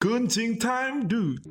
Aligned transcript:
Kunjing 0.00 0.58
time 0.58 1.06
dude. 1.06 1.42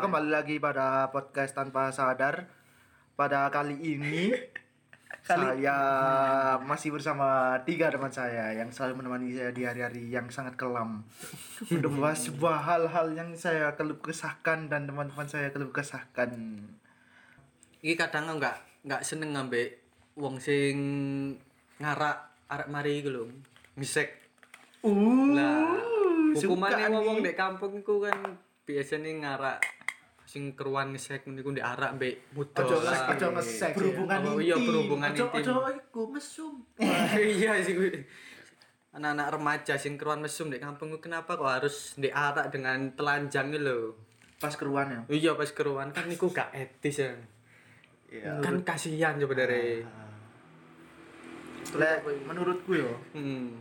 Ya 0.00 0.08
kembali 0.08 0.32
lagi 0.32 0.56
pada 0.56 1.12
podcast 1.12 1.52
tanpa 1.52 1.92
sadar. 1.92 2.48
Pada 3.20 3.52
kali 3.52 3.76
ini 3.84 4.32
saya 5.28 5.76
masih 6.56 6.88
bersama 6.88 7.60
tiga 7.68 7.92
teman 7.92 8.08
saya 8.08 8.56
yang 8.56 8.72
selalu 8.72 9.04
menemani 9.04 9.36
saya 9.36 9.52
di 9.52 9.68
hari-hari 9.68 10.08
yang 10.08 10.32
sangat 10.32 10.56
kelam 10.56 11.04
untuk 11.76 11.92
membahas 11.92 12.16
sebuah 12.32 12.64
hal-hal 12.64 13.12
yang 13.12 13.36
saya 13.36 13.76
keluh 13.76 14.00
kesahkan 14.00 14.72
dan 14.72 14.88
teman-teman 14.88 15.28
saya 15.28 15.52
keluh 15.52 15.68
kesahkan. 15.68 16.32
Iki 17.84 18.00
kadang 18.00 18.40
enggak 18.40 18.56
enggak 18.80 19.04
seneng 19.04 19.36
ngambek 19.36 19.84
wong 20.16 20.40
sing 20.40 20.80
ngarak 21.76 22.24
arek 22.48 22.72
mari 22.72 23.04
iku 23.04 23.12
lho. 23.12 23.24
Ngisek. 23.76 24.08
Uh, 24.80 25.36
Lah, 25.36 25.76
hukumane 26.40 26.88
suka 26.88 27.04
wong 27.04 27.20
nih. 27.20 27.24
dek 27.28 27.36
kampung 27.36 27.84
iku 27.84 28.08
kan 28.08 28.48
biasanya 28.64 29.10
ngarak 29.20 29.60
sing 30.30 30.54
keruan 30.54 30.94
ngisek 30.94 31.26
niku 31.26 31.50
ndek 31.50 31.66
arak 31.66 31.98
mbek 31.98 32.30
muda. 32.38 32.62
Ojo 32.62 32.78
ojo 32.86 33.26
ngesek. 33.34 33.74
Berhubungan 33.74 34.18
Oh, 34.22 34.38
iya, 34.38 34.54
intim. 34.54 34.66
berhubungan 34.70 35.10
Ojo 35.10 35.24
intim. 35.26 35.42
ojo 35.42 35.54
iku 35.74 36.02
mesum. 36.06 36.54
Iya 37.34 37.58
sih 37.58 37.74
gue. 37.74 38.06
Anak-anak 38.94 39.26
remaja 39.34 39.74
sing 39.74 39.98
keruan 39.98 40.22
mesum 40.22 40.46
dek 40.46 40.62
kampung 40.62 40.94
iku 40.94 41.02
kenapa 41.02 41.34
kok 41.34 41.50
harus 41.50 41.98
ndek 41.98 42.14
arak 42.14 42.46
dengan 42.54 42.94
telanjang 42.94 43.50
lho. 43.50 43.98
Pas 44.38 44.54
keruan 44.54 44.86
ya. 44.86 45.00
Iya 45.10 45.32
pas 45.34 45.50
keruan 45.50 45.90
kan 45.90 46.06
niku 46.06 46.30
gak 46.30 46.54
etis 46.54 47.02
ya. 47.02 47.10
Iya. 48.06 48.38
Kan 48.38 48.62
kasihan 48.62 49.18
coba 49.18 49.34
dari. 49.36 49.82
Lek 51.70 51.98
menurutku 52.24 52.74
yo, 52.74 52.90
Hmm. 53.14 53.54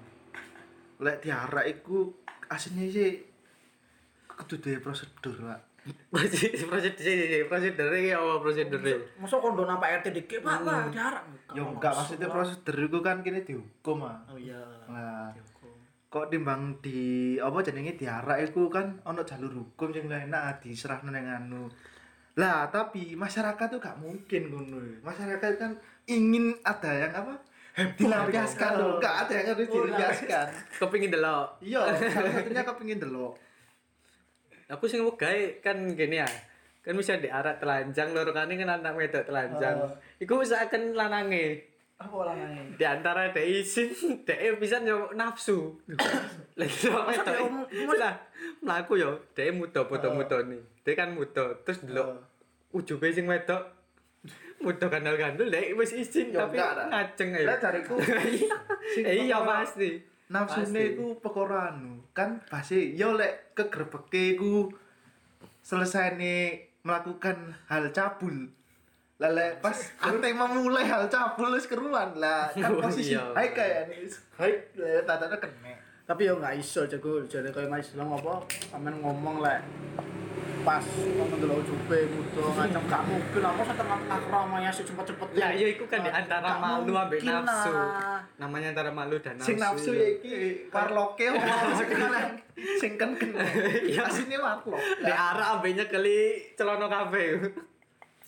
lek 0.98 1.22
diarak 1.22 1.66
iku 1.68 2.10
aslinya 2.46 2.90
sih 2.90 3.22
kudu 4.26 4.58
prosedur, 4.80 5.36
Pak. 5.36 5.69
Prosedur 6.12 6.66
prosedur 6.68 7.44
prosedur 7.48 7.90
iki 7.96 8.12
apa 8.14 8.34
prosedur 8.42 8.82
Masa 9.20 9.36
kondo 9.40 9.64
nampak 9.64 10.04
RT 10.04 10.08
dikit, 10.16 10.40
Pak, 10.44 10.66
Pak, 10.66 10.92
diharap. 10.92 11.24
Ya 11.56 11.64
enggak 11.66 11.94
maksudnya 11.96 12.28
prosedur 12.28 12.78
itu 12.86 13.00
kan 13.00 13.22
kini 13.22 13.42
dihukum 13.46 14.06
ah. 14.06 14.20
Oh 14.30 14.38
iya. 14.38 14.60
Nah, 14.90 15.32
kok 16.10 16.28
timbang 16.34 16.78
di 16.82 17.38
apa 17.38 17.58
jenenge 17.62 17.94
diarak 17.94 18.42
iku 18.50 18.68
kan 18.68 18.98
ono 19.06 19.22
jalur 19.22 19.54
hukum 19.54 19.94
sing 19.94 20.10
enak 20.10 20.42
ah, 20.42 20.54
diserahno 20.58 21.14
nang 21.14 21.26
anu. 21.26 21.70
Lah, 22.40 22.72
tapi 22.72 23.20
masyarakat 23.20 23.68
tuh 23.68 23.84
gak 23.84 24.00
mungkin 24.00 24.48
ngono. 24.48 24.80
Masyarakat 25.04 25.60
kan 25.60 25.76
ingin 26.08 26.56
ada 26.64 26.92
yang 26.96 27.14
apa? 27.14 27.36
dilampiaskan 27.80 28.72
loh, 28.76 29.00
gak 29.00 29.16
ada 29.24 29.34
yang 29.40 29.48
harus 29.56 29.68
dilampiaskan. 29.72 30.46
kepingin 30.84 31.12
delok 31.16 31.48
Iya, 31.64 31.96
salah 32.12 32.32
satunya 32.36 32.64
kepengin 32.68 33.00
delok. 33.00 33.34
Aku 34.70 34.86
sing 34.86 35.02
wegae 35.02 35.60
kan 35.60 35.76
gini 35.92 36.22
ya. 36.22 36.30
Kan 36.80 36.96
bisa 36.96 37.20
diarak 37.20 37.60
telanjang 37.60 38.16
loro 38.16 38.32
kane 38.32 38.56
kan 38.56 38.80
anak 38.80 38.96
wedok 38.96 39.28
telanjang. 39.28 39.76
Iku 40.18 40.40
usahakan 40.40 40.96
lanange. 40.96 41.68
Apa 42.00 42.16
orangnya? 42.16 42.64
di 42.80 42.86
antara 42.88 43.28
dek 43.36 43.44
isin 43.44 43.92
dek 44.28 44.56
bisa 44.56 44.80
yo 44.80 45.12
nafsu. 45.12 45.76
Lagi 46.56 46.88
sama 46.88 47.12
wedok 47.12 47.68
lah 48.00 48.16
mlaku 48.64 48.96
yo 48.96 49.20
dek 49.36 49.52
muda 49.52 49.84
foto-foto 49.84 50.48
nih 50.48 50.64
dek 50.88 50.96
kan 50.96 51.12
muda 51.12 51.60
terus 51.68 51.84
delok 51.84 52.24
ujube 52.72 53.12
sing 53.12 53.28
wedok. 53.28 53.76
Muda 54.64 54.92
gandul-gandul 54.92 55.48
dek 55.48 55.72
wis 55.76 55.96
izin 55.96 56.36
Ya, 56.36 56.44
tapi 56.44 56.60
ngaceng 56.60 57.32
jariku 57.36 57.96
sing 58.96 59.04
iya 59.08 59.40
perkara- 59.40 59.64
pasti 59.64 59.90
nafsune 60.30 60.94
iku 60.94 61.18
perkara 61.18 61.74
anu 61.74 62.06
kan 62.14 62.38
pasti 62.46 62.94
yo 62.94 63.18
lek 63.18 63.58
kegrebeke 63.58 64.38
iku 64.38 64.70
selesai 65.66 66.16
nih 66.16 66.70
melakukan 66.86 67.58
hal 67.68 67.90
cabul. 67.90 68.50
Lah 69.20 69.32
lek 69.36 69.60
pas 69.60 69.76
ate 70.06 70.30
memulai 70.32 70.86
hal 70.86 71.10
cabul 71.10 71.58
wis 71.58 71.66
keruan. 71.66 72.14
Lah 72.16 72.54
kan 72.54 72.72
Oh, 72.78 72.80
posisi 72.80 73.18
hai 73.18 73.50
kayak 73.52 73.90
nih 73.90 74.06
hai 74.38 74.54
lah, 74.78 75.04
tadanya 75.04 75.38
kena 75.42 75.74
Tapi 76.10 76.26
yo 76.26 76.42
nggak 76.42 76.58
iso 76.58 76.90
jago 76.90 77.22
jadi 77.30 77.54
kayak 77.54 77.70
Mas 77.70 77.94
Islam 77.94 78.18
apa 78.18 78.42
amen 78.74 78.98
ngomong 78.98 79.46
lek 79.46 79.62
pas 80.70 80.86
ngomong 80.86 81.42
dulu 81.42 81.66
ujube 81.66 82.00
muda 82.14 82.44
ngacem 82.54 82.84
gak 82.86 83.02
mungkin 83.10 83.42
apa 83.42 83.62
saya 83.66 83.78
tengah 83.82 84.00
akramanya 84.06 84.70
sih 84.70 84.86
cepet-cepet 84.86 85.28
Ya, 85.34 85.50
iya 85.50 85.68
itu 85.74 85.82
kan 85.90 86.06
di 86.06 86.12
antara 86.14 86.62
malu 86.62 86.94
ambek 86.94 87.26
nafsu. 87.26 87.74
Namanya 88.38 88.78
antara 88.78 88.94
malu 88.94 89.18
dan 89.18 89.42
nafsu. 89.42 89.50
sing 89.50 89.58
nafsu 89.58 89.90
ya 89.98 90.08
iki 90.14 90.70
warloke 90.70 91.26
ngomong 91.26 91.74
sing 92.86 92.92
kan 93.02 93.18
kena 93.18 93.42
Iya. 93.90 94.06
asine 94.06 94.38
warlok 94.38 94.78
Di 95.02 95.10
arah 95.10 95.58
ambeknya 95.58 95.90
kali 95.90 96.38
celana 96.54 96.86
kafe. 96.86 97.26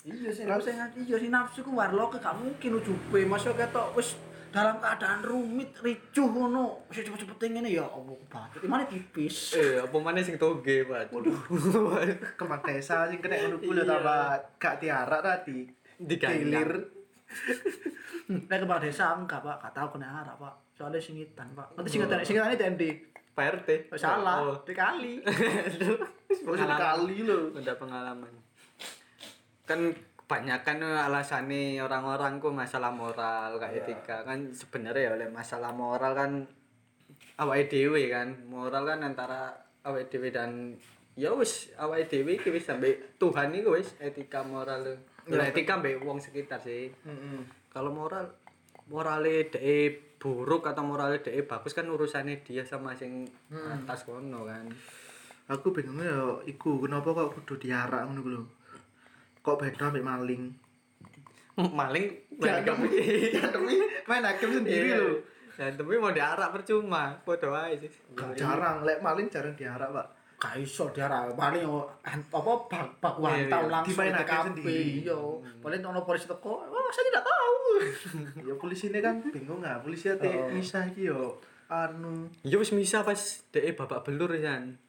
Iya 0.01 0.29
sih, 0.33 0.43
nafsu 0.49 0.73
iya 0.73 1.17
sih 1.21 1.29
nafsu 1.29 1.61
ku 1.61 1.77
warlock 1.77 2.17
gak 2.17 2.33
mungkin 2.41 2.81
ujube. 2.81 3.21
Masa 3.29 3.53
ketok 3.53 3.93
wis 3.93 4.17
dalam 4.51 4.77
keadaan 4.77 5.23
rumit, 5.23 5.71
ricuh 5.79 6.27
ngono. 6.27 6.85
Wis 6.91 7.01
cepet-cepet 7.01 7.39
ngene 7.47 7.71
ya 7.71 7.87
Allah 7.87 8.19
banget. 8.27 8.59
Di 8.59 8.67
mana 8.67 8.83
tipis. 8.83 9.55
Eh, 9.55 9.79
apa 9.79 9.95
mana 9.97 10.19
sing 10.19 10.35
toge, 10.35 10.83
Pak? 10.83 11.09
Waduh. 11.09 11.39
kembang 12.39 12.61
desa 12.61 13.07
sing 13.07 13.23
kena 13.23 13.39
ngono 13.41 13.57
kuwi 13.57 13.73
lho 13.79 13.83
ta 13.87 13.95
Iya. 13.95 14.05
Pak 14.05 14.35
gak 14.59 14.75
diarak 14.77 15.21
tadi 15.23 15.59
Digandang. 15.95 16.43
Gilir. 16.43 16.71
Nek 18.27 18.57
ke 18.59 18.67
desa 18.83 19.15
enggak, 19.15 19.39
Pak. 19.39 19.57
Gak 19.63 19.73
tahu 19.73 19.87
kena 19.95 20.07
arah, 20.21 20.35
Pak. 20.35 20.53
Soalnya 20.75 20.99
singitan, 20.99 21.47
Pak. 21.55 21.75
Nanti 21.79 21.89
singitan, 21.89 22.19
singitan 22.21 22.51
itu 22.51 22.65
di 22.75 22.89
Pak 23.31 23.45
RT. 23.63 23.69
Oh, 23.95 23.99
salah, 23.99 24.35
Oh. 24.43 24.55
dikali. 24.67 25.23
Terus 26.27 26.39
Pengalaman. 26.43 26.79
kali 26.79 27.17
lho 27.23 27.39
Udah 27.55 27.75
pengalaman. 27.79 28.33
Kan 29.63 29.79
kebanyakan 30.31 31.11
alasannya 31.11 31.83
orang-orang 31.83 32.39
ku 32.39 32.55
masalah 32.55 32.87
moral 32.87 33.59
kayak 33.59 33.83
etika 33.83 34.23
kan 34.23 34.47
sebenarnya 34.55 35.11
ya 35.11 35.19
oleh 35.19 35.27
masalah 35.27 35.75
moral 35.75 36.15
kan 36.15 36.47
awake 37.35 37.67
dhewe 37.67 38.07
kan. 38.07 38.31
Moral 38.47 38.87
kan 38.87 39.03
antara 39.03 39.51
awake 39.83 40.07
dhewe 40.07 40.31
dan 40.31 40.79
ya 41.19 41.35
wis 41.35 41.75
awake 41.75 42.07
dhewe 42.07 42.39
iki 42.39 42.47
wis 42.47 42.63
sampai 42.63 42.95
Tuhan 43.19 43.51
iku 43.59 43.75
wis 43.75 43.91
etika 43.99 44.39
moral. 44.47 45.03
Ya 45.27 45.51
etika 45.51 45.83
mbek 45.83 45.99
wong 45.99 46.23
sekitar 46.23 46.63
sih. 46.63 46.95
Kalau 47.67 47.91
moral 47.91 48.31
morale 48.87 49.51
dhek 49.51 50.15
buruk 50.15 50.63
atau 50.63 50.87
morale 50.87 51.19
dhek 51.19 51.43
bagus 51.43 51.75
kan 51.75 51.91
urusannya 51.91 52.39
dia 52.39 52.63
sama 52.63 52.95
sing 52.95 53.27
atas 53.51 54.07
kono 54.07 54.47
kan. 54.47 54.63
Aku 55.51 55.75
bingungnya 55.75 56.07
ya 56.07 56.55
iku 56.55 56.79
kenapa 56.79 57.11
kok 57.11 57.35
kudu 57.35 57.67
diarak 57.67 58.07
ngono 58.07 58.23
lho 58.23 58.60
kok 59.41 59.57
beda 59.57 59.89
ambek 59.89 60.01
maling 60.01 60.43
maling 61.57 62.05
ya 62.39 62.61
demi 62.61 62.89
ya 63.29 63.45
demi 63.49 63.75
main 64.03 64.23
hakim 64.23 64.49
sendiri 64.57 64.91
lho 64.95 65.13
Dan 65.51 65.75
tapi 65.75 65.99
mau 65.99 66.09
diarak 66.09 66.55
percuma, 66.55 67.11
podo 67.21 67.51
aja 67.51 67.75
sih. 67.75 67.91
Jarang 68.33 68.81
lek 68.81 69.03
maling 69.03 69.27
jarang 69.27 69.51
diarak 69.53 69.91
pak 69.91 70.07
Gak 70.41 70.57
iso 70.57 70.89
diarah. 70.89 71.27
Paling 71.37 71.61
yo 71.61 71.85
apa 72.07 72.51
bak 72.65 72.97
bak 72.97 73.13
Iya, 73.13 73.21
wantau 73.45 73.61
iya. 73.61 73.69
langsung 73.69 73.93
Dimain 73.93 74.09
di 74.09 74.23
hakim 74.23 74.41
sendiri. 74.57 74.79
Iya. 75.05 75.19
Paling 75.61 75.81
ono 75.85 76.01
polisi 76.01 76.25
teko, 76.25 76.65
wah 76.65 76.89
saya 76.89 77.05
tidak 77.05 77.25
tahu. 77.27 77.61
ya 78.47 78.53
polisi 78.57 78.89
ini 78.89 78.99
kan 79.03 79.21
bingung 79.21 79.59
nggak 79.61 79.85
polisi 79.85 80.09
ate 80.09 80.25
Oh. 80.25 80.49
misah 80.49 80.87
iki 80.87 81.11
yo 81.11 81.37
anu 81.67 82.25
Ya 82.41 82.57
wis 82.57 82.73
bisa 82.73 83.03
pas 83.05 83.19
dhek 83.53 83.75
babak 83.75 84.01
belur 84.01 84.31
kan. 84.41 84.79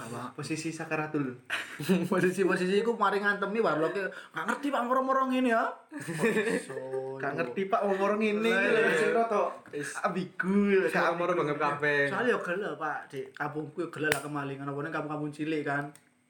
Apa 0.00 0.32
posisi 0.32 0.72
sakaratul. 0.72 1.36
Posisi-posisi 2.12 2.80
iku 2.80 2.96
mari 2.96 3.20
ngantemi 3.20 3.60
warlock 3.60 3.96
gak 4.32 4.44
ngerti 4.48 4.72
Pak 4.72 4.82
moro-moro 4.88 5.28
ngene 5.28 5.52
ya. 5.52 5.64
gak 7.16 7.32
ngerti 7.36 7.68
pak 7.72 7.82
ini 8.20 8.52
Lah, 8.52 8.68
lho 8.72 8.90
sing 8.92 9.10
rada 9.16 9.42
ambigu 10.04 10.84
gak 10.88 11.16
Kamar 11.16 11.30
banget 11.32 11.56
kabeh. 11.56 12.00
Soalnya 12.08 12.36
yo 12.36 12.38
gelo 12.40 12.70
Pak, 12.76 12.98
di 13.12 13.20
kampungku 13.32 13.78
yo 13.84 13.88
gelo 13.88 14.08
lah 14.08 14.20
kemalingan, 14.20 14.68
apa 14.68 14.80
kampung-kampung 14.88 15.32
cilik 15.32 15.62
kan. 15.64 15.84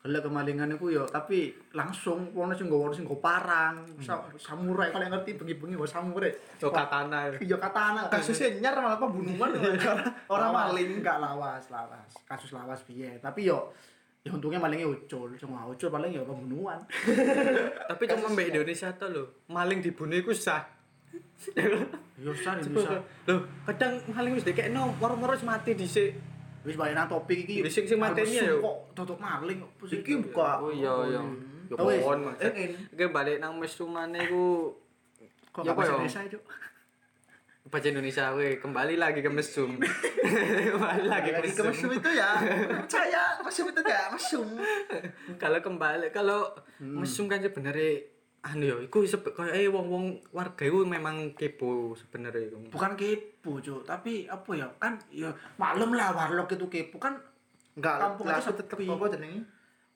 Gelo 0.07 0.23
kemalingan 0.23 0.79
iku 0.79 0.87
yo 0.95 1.03
tapi 1.11 1.51
langsung 1.75 2.31
ono 2.31 2.55
sing 2.55 2.71
nggawa 2.71 2.95
sing 2.95 3.03
nggawa 3.03 3.19
parang, 3.19 3.75
sa- 3.99 4.23
samurai 4.39 4.95
kalau 4.95 5.11
ngerti 5.11 5.35
bengi-bengi 5.35 5.75
wae 5.75 5.91
samurai. 5.91 6.31
Yo 6.63 6.71
katana. 6.71 7.35
Yo 7.43 7.59
katana. 7.59 8.07
kasusnya 8.07 8.55
nyar 8.63 8.79
malah 8.79 9.03
pembunuhan 9.03 9.51
orang 10.33 10.51
maling 10.55 11.03
enggak 11.03 11.19
lawas, 11.19 11.67
lawas. 11.75 12.07
Kasus 12.23 12.55
lawas 12.55 12.87
piye. 12.87 13.19
Tapi 13.19 13.51
yo 13.51 13.75
Ya 14.27 14.35
untungnya 14.35 14.59
malingnya 14.59 14.91
ucul, 14.91 15.31
cuma 15.39 15.63
ucul 15.71 15.87
paling 15.87 16.11
ya 16.11 16.19
pembunuhan. 16.27 16.83
Tapi 17.95 18.03
cuma 18.11 18.35
mbak 18.35 18.51
Indonesia 18.51 18.91
tuh 18.99 19.07
lho, 19.07 19.23
maling 19.47 19.79
dibunuh 19.79 20.19
iku 20.19 20.35
sah. 20.35 20.67
Ya 21.55 22.31
usah 22.35 22.59
bisa. 22.59 23.07
Loh, 23.31 23.47
kadang 23.71 24.03
maling 24.11 24.35
wis 24.35 24.43
dikekno 24.43 24.99
moro-moro 24.99 25.39
mati 25.47 25.79
dhisik. 25.79 26.19
Wis 26.67 26.75
balik 26.75 26.93
nang 26.93 27.07
topik 27.07 27.39
iki. 27.41 27.63
Wis 27.63 27.71
sing- 27.73 27.87
mateni 27.97 28.37
ya. 28.37 28.51
Kok 28.59 28.77
tutup 28.93 29.17
maling 29.17 29.59
kok. 29.59 29.71
Pusing. 29.79 30.03
Iki 30.03 30.13
buka. 30.21 30.59
Oh 30.59 30.69
iya 30.69 30.93
iya. 31.07 31.23
Ya 31.67 31.75
Oh, 31.75 31.87
wis. 31.87 31.99
pohon 31.99 32.19
Mas. 32.27 32.43
Iki 32.91 33.05
balik 33.09 33.39
nang 33.39 33.55
mesumane 33.55 34.19
iku 34.21 34.75
Kok 35.49 35.63
Ya 35.63 35.73
bahasa 35.73 35.89
ya? 35.89 35.97
Indonesia 35.97 36.23
itu? 36.27 36.39
baca 37.67 37.83
Indonesia 37.85 38.31
we 38.33 38.49
kembali 38.57 38.95
lagi 38.95 39.19
ke 39.19 39.27
mesum. 39.29 39.75
kembali 40.71 41.03
lagi 41.05 41.35
ke 41.35 41.41
mesum 41.43 41.67
mesum. 41.67 41.91
itu 41.93 42.11
ya 42.13 42.39
percaya 42.79 43.23
mesum 43.43 43.67
itu 43.67 43.81
gak 43.83 44.07
mesum 44.09 44.47
kalau 45.35 45.59
kembali 45.59 46.07
kalau 46.09 46.47
mesum 46.79 47.27
kan 47.27 47.43
sebenarnya 47.43 48.07
anu 48.47 48.63
ya 48.63 48.77
iku 48.79 49.03
kayak 49.03 49.55
eh 49.59 49.67
wong-wong 49.67 50.23
warga 50.31 50.63
itu 50.63 50.87
memang 50.87 51.35
kepo 51.35 51.99
sebenarnya 51.99 52.47
iku. 52.47 52.71
Bukan 52.71 52.93
kepo, 52.95 53.59
Cuk, 53.59 53.83
tapi 53.83 54.31
apa 54.31 54.51
ya? 54.55 54.67
Kan 54.79 54.95
ya 55.11 55.35
maklum 55.59 55.99
lah 55.99 56.15
warlock 56.15 56.55
itu 56.55 56.67
kepo 56.71 57.03
kan 57.03 57.19
enggak 57.75 57.99
Kampung 57.99 58.27
lah 58.31 58.41
tetep 58.41 58.79
apa 58.79 59.05
jenenge 59.13 59.41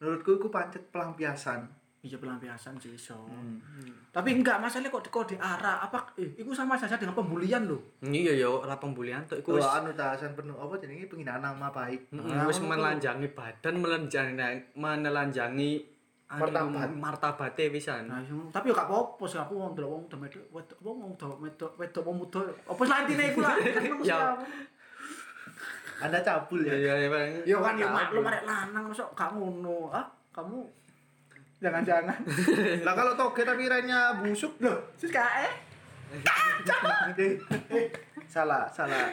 menurutku 0.00 0.37
itu 0.37 0.49
pancet 0.49 0.82
pelampiasan 0.93 1.64
Iya 2.00 2.17
pelampiasan 2.17 2.81
sih 2.81 2.97
so. 2.97 3.29
Hmm. 3.29 3.61
Tapi 4.08 4.32
enggak 4.41 4.56
masalahnya 4.56 4.88
kok 4.88 5.05
kok 5.12 5.37
diarah 5.37 5.85
apa 5.85 6.00
eh 6.17 6.32
itu 6.32 6.49
sama 6.56 6.73
saja 6.73 6.97
dengan 6.97 7.12
pembulian 7.12 7.69
loh. 7.69 8.00
Iya 8.00 8.41
ya 8.41 8.49
ora 8.49 8.73
pembulian 8.81 9.20
tok 9.29 9.44
iku 9.44 9.61
wis 9.61 9.69
anu 9.69 9.93
tasan 9.93 10.32
penuh 10.32 10.56
apa 10.56 10.81
jenenge 10.81 11.12
penghinaan 11.12 11.44
nama 11.44 11.69
baik 11.69 12.08
Mm, 12.08 12.49
wis 12.49 12.56
menelanjangi 12.64 13.29
badan 13.37 13.85
menelanjangi 13.85 14.81
menelanjangi 14.81 15.70
Martabat. 16.30 16.86
martabate 16.94 17.74
pisan. 17.74 18.06
Nah, 18.06 18.22
iya. 18.22 18.38
tapi 18.54 18.70
yo 18.70 18.74
gak 18.78 18.86
apa-apa 18.86 19.24
sih 19.26 19.42
aku 19.42 19.58
wong 19.58 19.74
delok 19.74 19.98
wong 19.98 20.02
demedok 20.06 20.46
wedok 20.54 20.78
wong 20.78 20.96
wong 21.02 21.12
delok 21.18 21.38
wedok 21.42 21.72
wedok 21.74 22.02
wong 22.06 22.16
muda. 22.22 22.40
Apa 22.70 22.82
lantine 22.86 23.34
iku 23.34 23.42
lah 23.42 23.58
kan 23.58 23.82
manusia. 23.82 24.14
Ya. 24.14 24.30
anda 26.00 26.16
cabul 26.22 26.62
Iya 26.62 26.76
ya 26.78 26.94
iya 27.02 27.08
Bang. 27.10 27.34
Yo 27.42 27.58
kan 27.58 27.74
yo 27.74 27.90
maklum 27.90 28.30
arek 28.30 28.46
lanang 28.46 28.84
mosok 28.86 29.10
gak 29.18 29.34
ngono. 29.34 29.90
Ah, 29.90 30.06
kamu 30.30 30.62
jangan-jangan. 31.58 32.22
lah 32.86 32.94
kalau 32.94 33.18
toge 33.18 33.42
tapi 33.42 33.66
rainya 33.66 34.14
busuk 34.22 34.54
Loh, 34.62 34.78
sis 34.94 35.10
kae. 35.10 35.50
salah 38.30 38.70
salah 38.70 39.10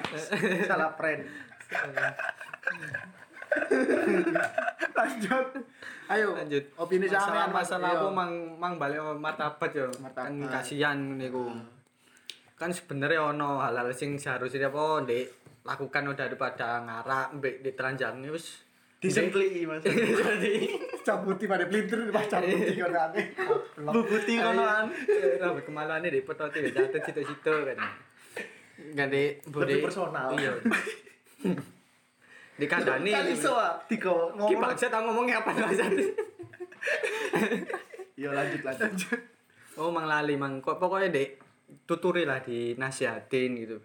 salah 0.66 0.90
friend 0.98 1.22
Lanjut. 4.98 5.48
Ayo. 6.10 6.30
Lanjut. 6.34 6.64
Opini 6.82 7.06
masalah 7.06 7.48
masalah 7.54 7.90
Iya. 7.94 8.00
apa 8.02 8.08
mang 8.10 8.34
mang 8.58 8.74
balik 8.82 9.00
martabat 9.22 9.72
yo. 9.76 9.88
Martabat. 10.02 10.26
Kan 10.28 10.36
kasihan 10.50 10.98
niku. 11.20 11.54
Kan 12.58 12.74
sebenarnya 12.74 13.22
ono 13.38 13.62
hal-hal 13.62 13.94
sing 13.94 14.18
seharusnya 14.18 14.74
apa 14.74 15.06
ndek 15.06 15.26
lakukan 15.62 16.10
udah 16.10 16.26
daripada 16.26 16.82
ngarak 16.82 17.38
mbek 17.38 17.56
ditelanjangi 17.62 18.32
wis 18.32 18.64
disengkli 18.98 19.68
mas 19.70 19.84
jadi 19.86 20.54
cabuti 21.06 21.46
pada 21.46 21.70
pelintir 21.70 22.10
pas 22.10 22.26
cabuti 22.26 22.74
kan 22.82 23.14
ane. 23.14 23.22
bubuti 23.78 24.34
konoan 24.42 24.90
rambut 25.38 25.64
kemalane 25.70 26.10
di 26.10 26.24
di 26.26 26.70
jatuh 26.74 27.02
situ-situ 27.06 27.54
kan. 27.68 27.78
Ganti 28.98 29.38
Lebih 29.54 29.86
personal. 29.86 30.34
Iya. 30.34 30.58
di 32.58 32.66
kandani 32.66 33.10
kan 33.14 33.26
iso 33.30 33.54
ah 33.54 33.78
tiga 33.86 34.10
Ki 34.10 34.36
ngomong 34.38 34.62
bangsa 34.62 34.90
tau 34.90 35.02
ngomongnya 35.06 35.46
apa 35.46 35.52
bangsat. 35.54 35.94
yo 38.22 38.30
lanjut 38.34 38.62
lanjut 38.66 38.98
Oh 39.78 39.94
mang 39.94 40.10
lali 40.10 40.34
mang 40.34 40.58
kok 40.58 40.82
pokoknya 40.82 41.14
dek 41.14 41.30
tuturi 41.86 42.26
lah 42.26 42.42
dinasihatin 42.42 43.52
gitu. 43.62 43.78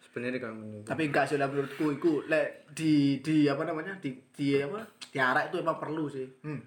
Sebenarnya 0.00 0.40
kan 0.40 0.56
menurut. 0.56 0.88
Tapi 0.88 1.12
enggak 1.12 1.28
sih 1.28 1.36
lah 1.36 1.52
menurutku 1.52 1.92
iku 1.92 2.24
lek 2.24 2.64
di 2.72 3.20
di 3.20 3.44
apa 3.44 3.68
namanya? 3.68 3.92
di 4.00 4.16
di 4.32 4.56
apa? 4.56 4.80
Diarak 5.12 5.52
itu 5.52 5.60
emang 5.60 5.76
perlu 5.76 6.08
sih. 6.08 6.24
hmm. 6.24 6.60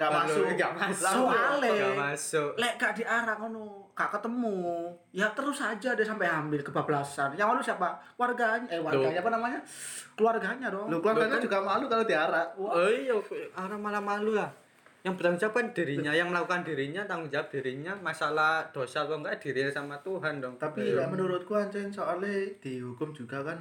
gak, 0.00 0.10
masuk 0.16 0.48
Gak 0.56 0.72
masuk. 0.80 1.28
Soale 1.28 1.70
Gak 1.76 1.96
masuk. 2.00 2.50
lek 2.56 2.74
gak 2.80 2.92
diarak 2.96 3.36
ngono, 3.36 3.87
gak 3.98 4.14
ketemu, 4.14 4.94
ya 5.10 5.26
terus 5.34 5.58
saja 5.58 5.90
dia 5.98 6.06
sampai 6.06 6.30
hamil 6.30 6.62
kebablasan. 6.62 7.34
Yang 7.34 7.48
malu 7.50 7.60
siapa? 7.66 7.98
Warganya, 8.14 8.70
eh 8.70 8.78
warganya 8.78 9.18
apa 9.18 9.30
namanya? 9.34 9.60
Keluarganya 10.14 10.66
dong. 10.70 10.86
lu 10.86 11.02
keluarganya 11.02 11.42
juga 11.42 11.58
malu 11.58 11.90
kalau 11.90 12.06
diarak 12.06 12.54
Oh 12.54 12.86
iya, 12.86 13.18
orang 13.58 13.82
malah 13.82 13.98
malu 13.98 14.38
lah. 14.38 14.46
Yang 15.02 15.14
bertanggung 15.18 15.40
jawab 15.42 15.54
kan 15.58 15.66
dirinya, 15.74 16.12
yang 16.14 16.30
melakukan 16.30 16.62
dirinya 16.62 17.02
tanggung 17.10 17.30
jawab 17.30 17.50
dirinya, 17.50 17.98
masalah 17.98 18.70
dosa 18.70 19.02
atau 19.02 19.18
enggak 19.18 19.42
dirinya 19.42 19.70
sama 19.74 19.98
Tuhan 20.06 20.38
dong. 20.38 20.54
tapi 20.62 20.94
ya 20.94 21.10
menurutku 21.10 21.58
anjing 21.58 21.90
soalnya 21.90 22.54
dihukum 22.62 23.10
juga 23.10 23.42
kan 23.42 23.58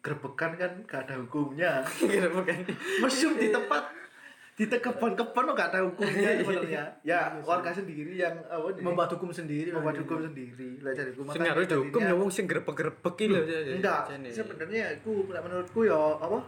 gerbekan 0.00 0.56
kan 0.56 0.72
gak 0.88 1.08
ada 1.08 1.20
hukumnya 1.20 1.84
bukan. 2.36 2.56
mesum 3.04 3.36
di 3.36 3.52
tempat 3.52 3.99
di 4.60 4.68
kebon-kebon 4.68 5.44
kok 5.48 5.56
gak 5.56 5.68
ada 5.72 5.80
hukumnya 5.88 6.36
sebenarnya 6.44 6.84
ya 7.00 7.32
warga 7.40 7.72
sendiri 7.72 8.12
yang 8.12 8.36
apa 8.44 8.76
nih 8.76 8.84
membuat 8.84 9.08
hukum 9.16 9.32
sendiri. 9.32 9.72
membuat 9.72 9.96
hukum 10.04 10.20
sendiri 10.20 10.76
lah 10.84 10.92
jadi 10.92 11.16
hukum 11.16 11.32
Sing 11.32 11.40
harus 11.48 11.64
dihukum 11.64 12.00
ya 12.04 12.12
wong 12.12 12.28
sing 12.28 12.44
grebek-grebek 12.44 13.14
iki 13.16 13.26
lho. 13.32 13.40
enggak 13.80 14.00
jane. 14.12 14.28
sebenarnya 14.28 15.00
aku 15.00 15.24
menurutku 15.24 15.88
ya 15.88 15.96
apa 16.20 16.44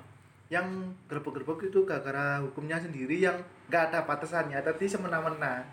yang 0.52 0.68
gerbek-gerbek 1.08 1.72
itu 1.72 1.88
gara-gara 1.88 2.44
hukumnya 2.44 2.76
sendiri 2.76 3.16
yang 3.16 3.40
nggak 3.72 3.88
ada 3.88 4.04
batasannya 4.04 4.60
tapi 4.60 4.84
semena-mena 4.84 5.64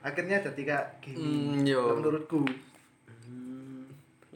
akhirnya 0.00 0.40
jadi 0.40 0.62
kayak 0.64 0.86
gini 1.04 1.60
Hmm, 1.60 1.68
yo. 1.68 2.00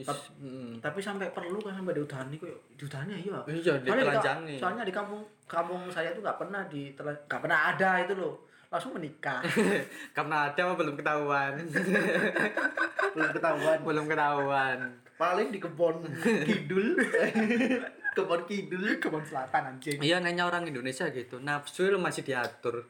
Kalau 0.04 0.14
menurutku 0.14 0.30
Is- 0.38 0.42
mm. 0.42 0.72
Tapi 0.78 0.98
sampai 1.02 1.26
perlu 1.34 1.58
kan 1.58 1.74
sampai 1.74 1.94
diudani 1.94 2.34
kok 2.38 2.50
diudani 2.78 3.10
ya. 3.18 3.40
Iya, 3.50 3.74
di, 3.82 3.88
ditelanjangi. 3.90 4.56
soalnya 4.62 4.84
di 4.86 4.94
kampung 4.94 5.22
kampung 5.50 5.90
saya 5.90 6.14
tuh 6.14 6.22
nggak 6.22 6.38
pernah 6.38 6.62
di 6.70 6.94
nggak 6.94 7.40
pernah 7.42 7.58
ada 7.74 7.90
itu 8.06 8.14
loh. 8.14 8.34
Langsung 8.68 8.94
menikah. 8.94 9.40
Karena 10.16 10.52
ada 10.52 10.60
apa 10.60 10.74
belum 10.76 10.94
ketahuan. 10.94 11.52
belum 13.16 13.30
ketahuan 13.34 13.78
belum 13.82 14.06
ketahuan. 14.06 14.78
paling 15.18 15.50
di 15.50 15.58
kebon 15.58 15.98
kidul 16.46 16.94
kebon 18.16 18.40
kidul 18.46 19.02
Kebun 19.02 19.24
selatan 19.26 19.74
anjing. 19.74 19.98
Iya 19.98 20.22
nanya 20.22 20.46
orang 20.46 20.62
Indonesia 20.70 21.10
gitu. 21.10 21.42
Nafsu 21.42 21.90
lu 21.90 21.98
masih 21.98 22.22
diatur. 22.22 22.86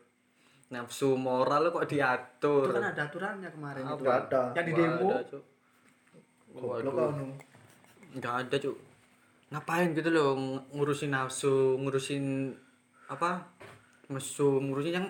Nafsu 0.68 1.16
moral 1.16 1.68
lu 1.68 1.70
kok 1.72 1.88
diatur. 1.88 2.68
Itu 2.68 2.76
kan 2.76 2.92
ada 2.92 3.02
aturannya 3.08 3.48
kemarin 3.48 3.82
itu. 3.88 4.04
Nggak 4.04 4.18
ada. 4.28 4.42
Yang 4.52 4.66
di 4.68 4.72
demo. 4.76 5.08
ada. 5.16 5.38
Goblok 6.58 7.14
anu 7.14 7.26
Enggak 8.08 8.34
ada, 8.46 8.56
Cuk. 8.56 8.76
Ngapain 9.52 9.92
gitu 9.92 10.08
loh 10.08 10.32
ng- 10.36 10.64
ngurusin 10.76 11.12
nafsu, 11.12 11.76
ngurusin 11.76 12.52
apa? 13.08 13.44
Mesum, 14.08 14.64
ngurusin 14.68 14.96
yang 14.96 15.08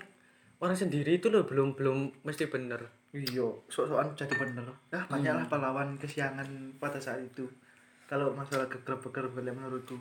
orang 0.58 0.74
sendiri 0.74 1.18
itu 1.18 1.30
loh 1.30 1.46
belum 1.46 1.78
belum 1.78 2.10
mesti 2.26 2.50
bener. 2.50 2.82
iya 3.08 3.46
sok-sokan 3.72 4.12
jadi 4.12 4.34
bener. 4.36 4.66
Ya 4.92 5.00
banyaklah 5.08 5.48
pahlawan 5.48 5.96
kesiangan 5.96 6.76
pada 6.76 7.00
saat 7.00 7.24
itu. 7.24 7.48
Kalau 8.04 8.36
masalah 8.36 8.68
kegerbek-gerbek 8.68 9.48
menurutku. 9.48 9.96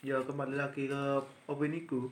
Ya 0.00 0.16
kembali 0.24 0.56
lagi 0.56 0.88
ke 0.88 1.02
opiniku 1.44 2.08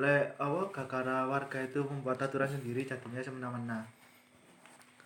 le 0.00 0.32
apa 0.40 0.72
gara 0.88 1.28
warga 1.28 1.60
itu 1.60 1.84
membuat 1.84 2.16
aturan 2.24 2.48
sendiri 2.48 2.80
jadinya 2.80 3.20
semena-mena 3.20 3.84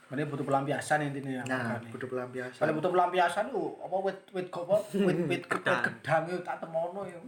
Ini 0.06 0.22
butuh 0.25 0.46
pelampiasan 0.46 1.02
intinya. 1.02 1.42
nah 1.44 1.58
makanya. 1.75 1.90
butuh 1.90 2.08
pelampiasan 2.08 2.58
Kalau 2.58 2.72
butuh 2.75 2.90
pelampiasan 2.90 3.44
tuh 3.50 3.68
apa 3.80 3.96
wit 4.00 4.18
wit 4.30 4.46
apa 4.48 4.76
wit 4.96 5.18
wit 5.26 5.42
Gedang. 5.50 5.82
gedang 5.82 6.22
itu 6.26 6.38
tak 6.40 6.56
temono 6.62 7.02
ya. 7.02 7.18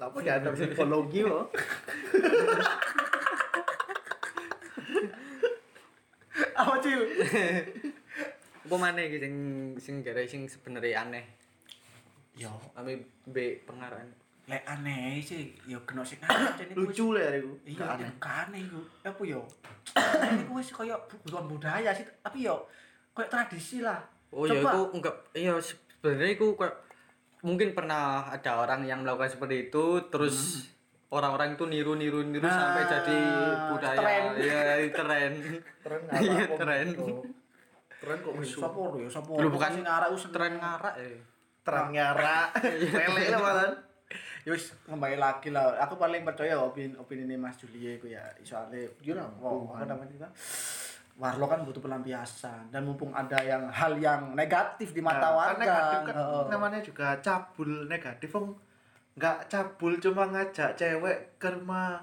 apa 0.00 0.16
dia 0.18 0.32
ada 0.36 0.48
psikologi 0.56 1.20
loh 1.22 1.44
Apa 6.54 6.78
cil? 6.80 7.00
Apa 8.64 8.76
mana 8.78 9.02
iki 9.02 9.18
sing 9.18 9.34
sing 9.76 9.94
gara 10.00 10.22
sing 10.24 10.46
sebenarnya 10.46 11.04
aneh. 11.04 11.24
Yo, 12.32 12.48
Tapi 12.72 12.96
B 13.26 13.36
pengarang. 13.62 14.08
Lek 14.44 14.62
aneh 14.64 15.18
sih, 15.18 15.54
yo 15.64 15.78
kena 15.82 16.02
sing 16.02 16.18
aneh 16.20 16.50
ini 16.64 16.74
lucu 16.74 17.14
ya 17.14 17.30
itu 17.32 17.50
Iya, 17.64 17.84
aneh 17.94 18.10
aneh 18.18 18.60
iku. 18.60 18.80
Apa 19.02 19.22
yo? 19.22 19.40
Ini 19.94 20.44
wis 20.48 20.68
kaya 20.68 20.98
butuhan 21.00 21.46
budaya 21.46 21.90
sih, 21.90 22.02
tapi 22.18 22.42
yo 22.42 22.66
kayak 23.12 23.28
tradisi 23.28 23.78
lah. 23.78 24.02
Oh 24.28 24.42
ya 24.42 24.58
Coba. 24.58 24.70
itu 24.70 24.80
enggak 24.94 25.16
iya 25.34 25.52
sebenarnya 25.56 26.32
itu 26.32 26.46
kayak 26.54 26.74
mungkin 27.42 27.68
pernah 27.70 28.02
ada 28.26 28.50
orang 28.58 28.80
yang 28.82 29.00
melakukan 29.00 29.28
seperti 29.30 29.68
itu 29.68 29.84
terus 30.08 30.64
orang-orang 31.08 31.52
itu 31.52 31.64
niru-niru 31.64 32.24
niru 32.24 32.40
Hmm. 32.40 32.48
Nah, 32.48 32.56
sampai 32.72 32.84
jadi 32.88 33.18
budaya 33.68 33.98
tren. 34.00 34.22
iya 34.34 34.60
tren 34.88 35.32
tren 35.78 36.00
Iya, 36.16 36.34
apa 36.42 36.54
tren. 36.56 36.86
tren 37.94 38.16
kok 38.18 38.32
musuh 38.32 38.60
Sopo 38.64 38.80
lho, 38.90 39.04
sopo. 39.06 39.32
Dulu 39.36 39.48
bukan 39.52 39.70
sing 39.70 39.84
arek 39.84 40.08
ku 40.08 40.16
seneng. 40.16 40.32
tren 40.32 40.52
ngarak 40.56 40.94
ya 40.96 41.10
tren 41.62 41.84
ngarak 41.92 42.48
lele 42.96 43.24
lah 43.28 43.68
malah 44.44 44.58
Ya 44.58 44.58
kembali 44.84 45.16
lagi 45.16 45.48
lah. 45.48 45.78
Aku 45.80 45.94
paling 45.94 46.22
percaya 46.22 46.58
opini 46.58 46.94
opini 46.94 47.22
ini 47.24 47.36
Mas 47.36 47.54
Julie 47.56 47.94
itu 47.94 48.06
ya. 48.06 48.22
Soalnya 48.40 48.82
Gila, 48.98 49.22
wow, 49.38 49.70
apa 49.70 49.78
apa 49.78 49.84
namanya 49.88 50.12
itu? 50.12 50.28
Warlo 51.12 51.44
kan 51.44 51.62
butuh 51.62 51.78
pelampiasan 51.78 52.66
dan 52.68 52.82
mumpung 52.82 53.12
ada 53.12 53.36
yang 53.38 53.68
hal 53.68 53.94
yang 53.96 54.32
negatif 54.32 54.90
di 54.90 54.98
mata 54.98 55.20
Nah, 55.20 55.30
kan 55.30 55.36
warga. 55.36 55.60
negatif 55.60 55.98
kan 56.02 56.14
heeh. 56.16 56.44
namanya 56.48 56.80
juga 56.80 57.06
cabul 57.20 57.70
negatif 57.84 58.28
Wong 58.32 58.56
nggak 59.12 59.38
cabul 59.44 60.00
cuma 60.00 60.24
ngajak 60.26 60.72
cewek 60.72 61.36
ke 61.36 61.52
rumah 61.52 62.00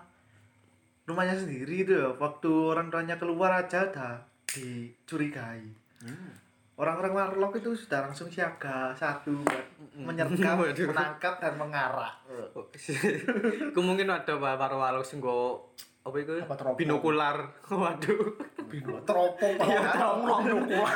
rumahnya 1.03 1.34
sendiri 1.34 1.81
itu 1.81 1.91
ya 1.91 2.13
waktu 2.13 2.48
orang 2.69 2.88
tuanya 2.88 3.17
keluar 3.17 3.50
aja 3.51 3.89
dah 3.89 4.22
dicurigai 4.46 5.65
Hmm. 6.00 6.31
Orang-orang 6.79 7.12
warlock 7.12 7.59
itu 7.59 7.75
sudah 7.75 8.07
langsung 8.07 8.31
siaga 8.31 8.95
satu 8.95 9.36
buat 9.43 9.67
menyergap 10.00 10.55
menangkap 10.95 11.33
dan 11.43 11.59
mengarah 11.59 12.15
Ku 13.75 13.79
mungkin 13.83 14.07
ada 14.07 14.39
waro-waro 14.39 15.03
sing 15.03 15.19
go 15.19 15.67
apa 16.00 16.15
iku? 16.24 16.31
Apa 16.41 16.55
teropong? 16.55 16.79
Binokular. 16.79 17.38
Waduh. 17.69 18.24
bino 18.71 18.98
teropong 19.03 19.53
Iya, 19.59 19.79
teropong 19.93 20.41
lu 20.48 20.57
kuat. 20.63 20.95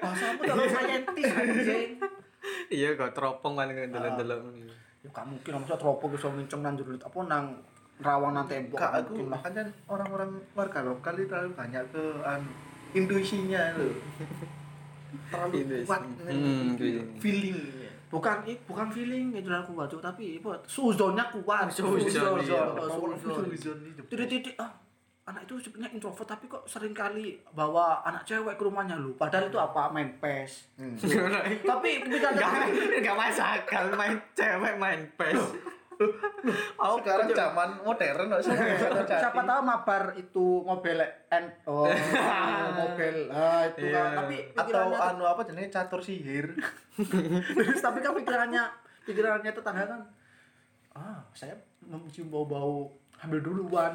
Bahasamu 0.00 0.40
terlalu 0.40 0.66
saintis 0.72 1.30
anjing. 1.36 1.90
Iya 2.72 2.88
kok 2.96 3.12
teropong 3.12 3.54
kan 3.60 3.68
ndelok-ndelok 3.68 4.38
ngono. 4.40 4.72
Ya 5.04 5.08
gak 5.12 5.26
mungkin 5.28 5.52
masa 5.62 5.76
teropong 5.76 6.10
bisa 6.16 6.32
nginceng 6.32 6.64
nang 6.64 6.74
jero 6.80 6.96
apa 6.96 7.18
nang 7.28 7.44
rawang 8.00 8.32
nang 8.32 8.48
tembok. 8.48 8.80
Gak 8.80 9.04
aku 9.04 9.20
makanya 9.28 9.62
orang-orang 9.84 10.30
warga 10.56 10.80
lokal 10.80 11.12
itu 11.20 11.28
terlalu 11.28 11.50
banyak 11.52 11.84
ke 11.92 12.04
anu, 12.24 12.50
intuisinya 12.96 13.62
loh 13.76 13.92
terlalu 15.40 15.58
kuat. 15.84 16.00
Hmm, 16.20 16.74
feelingnya 17.16 17.86
bukan 18.08 18.40
i- 18.42 18.62
bukan 18.64 18.88
feeling 18.88 19.30
itu 19.30 19.46
aku 19.46 19.76
kuat 19.76 19.92
tapi 19.92 20.40
suzonnya 20.64 21.28
kuat. 21.28 21.68
Suzon, 21.68 22.00
iya. 22.40 22.64
Suzon 22.80 23.44
itu. 23.52 24.02
titik-titik 24.08 24.56
ah 24.56 24.72
anak 25.28 25.44
itu 25.44 25.60
sebenarnya 25.60 25.92
introvert 25.92 26.24
tapi 26.24 26.48
kok 26.48 26.64
sering 26.64 26.96
kali 26.96 27.36
bawa 27.52 28.00
anak 28.00 28.24
cewek 28.24 28.56
ke 28.56 28.64
rumahnya. 28.64 28.96
Lu 28.96 29.12
padahal 29.12 29.46
itu 29.46 29.60
apa 29.60 29.92
main 29.92 30.16
pes. 30.16 30.72
Hmm. 30.80 30.96
tapi 31.62 32.00
ketika 32.00 32.32
Enggak 32.32 32.52
enggak 32.96 33.12
masuk 33.14 33.44
akal 33.44 33.84
main 33.92 34.16
cewek 34.32 34.74
main 34.74 35.00
PES. 35.12 35.40
Oh, 36.78 36.96
sekarang 37.02 37.28
zaman 37.34 37.82
modern 37.82 38.30
kok 38.30 38.42
siapa, 38.46 39.02
siapa 39.04 39.40
tahu 39.42 39.60
mabar 39.66 40.02
itu 40.14 40.62
mobil 40.62 40.98
N 41.28 41.44
oh 41.66 41.90
mobil 42.80 43.26
ah 43.28 43.66
itu 43.66 43.90
Iya. 43.90 43.98
kan. 43.98 44.14
Tapi 44.24 44.36
atau 44.54 44.94
anu 44.94 45.24
apa 45.26 45.42
jenis 45.44 45.68
catur 45.68 45.98
sihir. 45.98 46.54
Terus 46.94 47.82
tapi 47.86 47.98
kan 47.98 48.14
pikirannya 48.14 48.62
pikirannya 49.04 49.50
tetangga 49.50 49.84
kan 49.86 50.00
ah 50.94 51.18
saya 51.30 51.54
mencium 51.82 52.28
bau-bau 52.28 52.90
hamil 53.18 53.38
duluan 53.38 53.94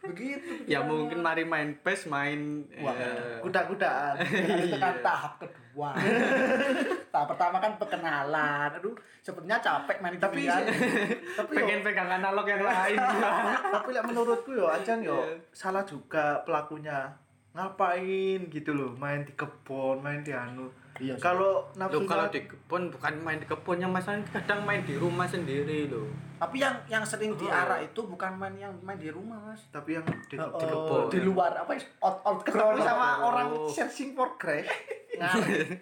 begitu 0.00 0.64
ya 0.64 0.80
mungkin 0.80 1.20
mari 1.20 1.44
main 1.44 1.76
PES 1.76 2.08
main 2.08 2.64
Wah, 2.80 2.96
eh, 2.96 3.36
kuda-kudaan. 3.44 4.16
Itu 4.64 4.76
kan 4.80 4.96
tahap 5.04 5.36
kedua 5.40 5.59
tahap 7.12 7.26
pertama 7.30 7.56
kan 7.58 7.74
perkenalan 7.76 8.70
aduh 8.74 8.94
sepertinya 9.20 9.58
capek 9.58 9.96
main 10.00 10.16
Tapi 10.16 10.42
ginian. 10.42 10.62
tapi 11.38 11.52
pengen 11.54 11.80
yo, 11.80 11.84
pegang 11.86 12.10
analog 12.10 12.46
yang 12.46 12.62
lain. 12.62 12.98
tapi 13.74 13.88
lek 13.90 14.04
menurutku 14.04 14.50
yo 14.52 14.66
ajan 14.66 14.98
yo 14.98 15.18
Iya. 15.20 15.36
salah 15.50 15.82
juga 15.82 16.42
pelakunya 16.42 17.10
ngapain 17.50 18.46
gitu 18.46 18.70
loh 18.70 18.94
main 18.94 19.22
di 19.22 19.34
kebun 19.34 19.98
main 20.00 20.22
di 20.22 20.30
anu 20.30 20.70
Iya 21.00 21.16
kalau 21.16 21.64
nafsu 21.74 22.04
kalau 22.04 22.28
di 22.28 22.44
kebun 22.44 22.92
bukan 22.92 23.14
main 23.18 23.40
di 23.40 23.48
kebunnya 23.48 23.88
masalahnya 23.88 24.28
kadang 24.30 24.60
main 24.62 24.84
di 24.84 24.94
rumah 24.94 25.24
sendiri 25.24 25.88
loh. 25.88 26.04
tapi 26.36 26.56
yang 26.56 26.76
yang 26.86 27.00
sering 27.02 27.32
Oh. 27.32 27.38
diarah 27.38 27.80
itu 27.80 28.00
bukan 28.02 28.32
main 28.34 28.52
yang 28.54 28.72
main 28.80 28.96
di 28.96 29.08
rumah 29.08 29.40
mas 29.42 29.64
tapi 29.68 29.92
yang 29.92 30.04
di, 30.04 30.36
Oh, 30.36 30.52
di 30.54 30.64
kebun 30.66 31.02
di 31.08 31.20
luar 31.22 31.52
apa 31.54 31.72
ya 31.72 31.80
out 32.00 32.20
out 32.22 32.40
ketemu 32.42 32.80
sama 32.80 33.06
Oh. 33.14 33.28
orang 33.28 33.48
searching 33.66 34.12
for 34.12 34.36
crash 34.36 34.68
ngarep 35.10 35.80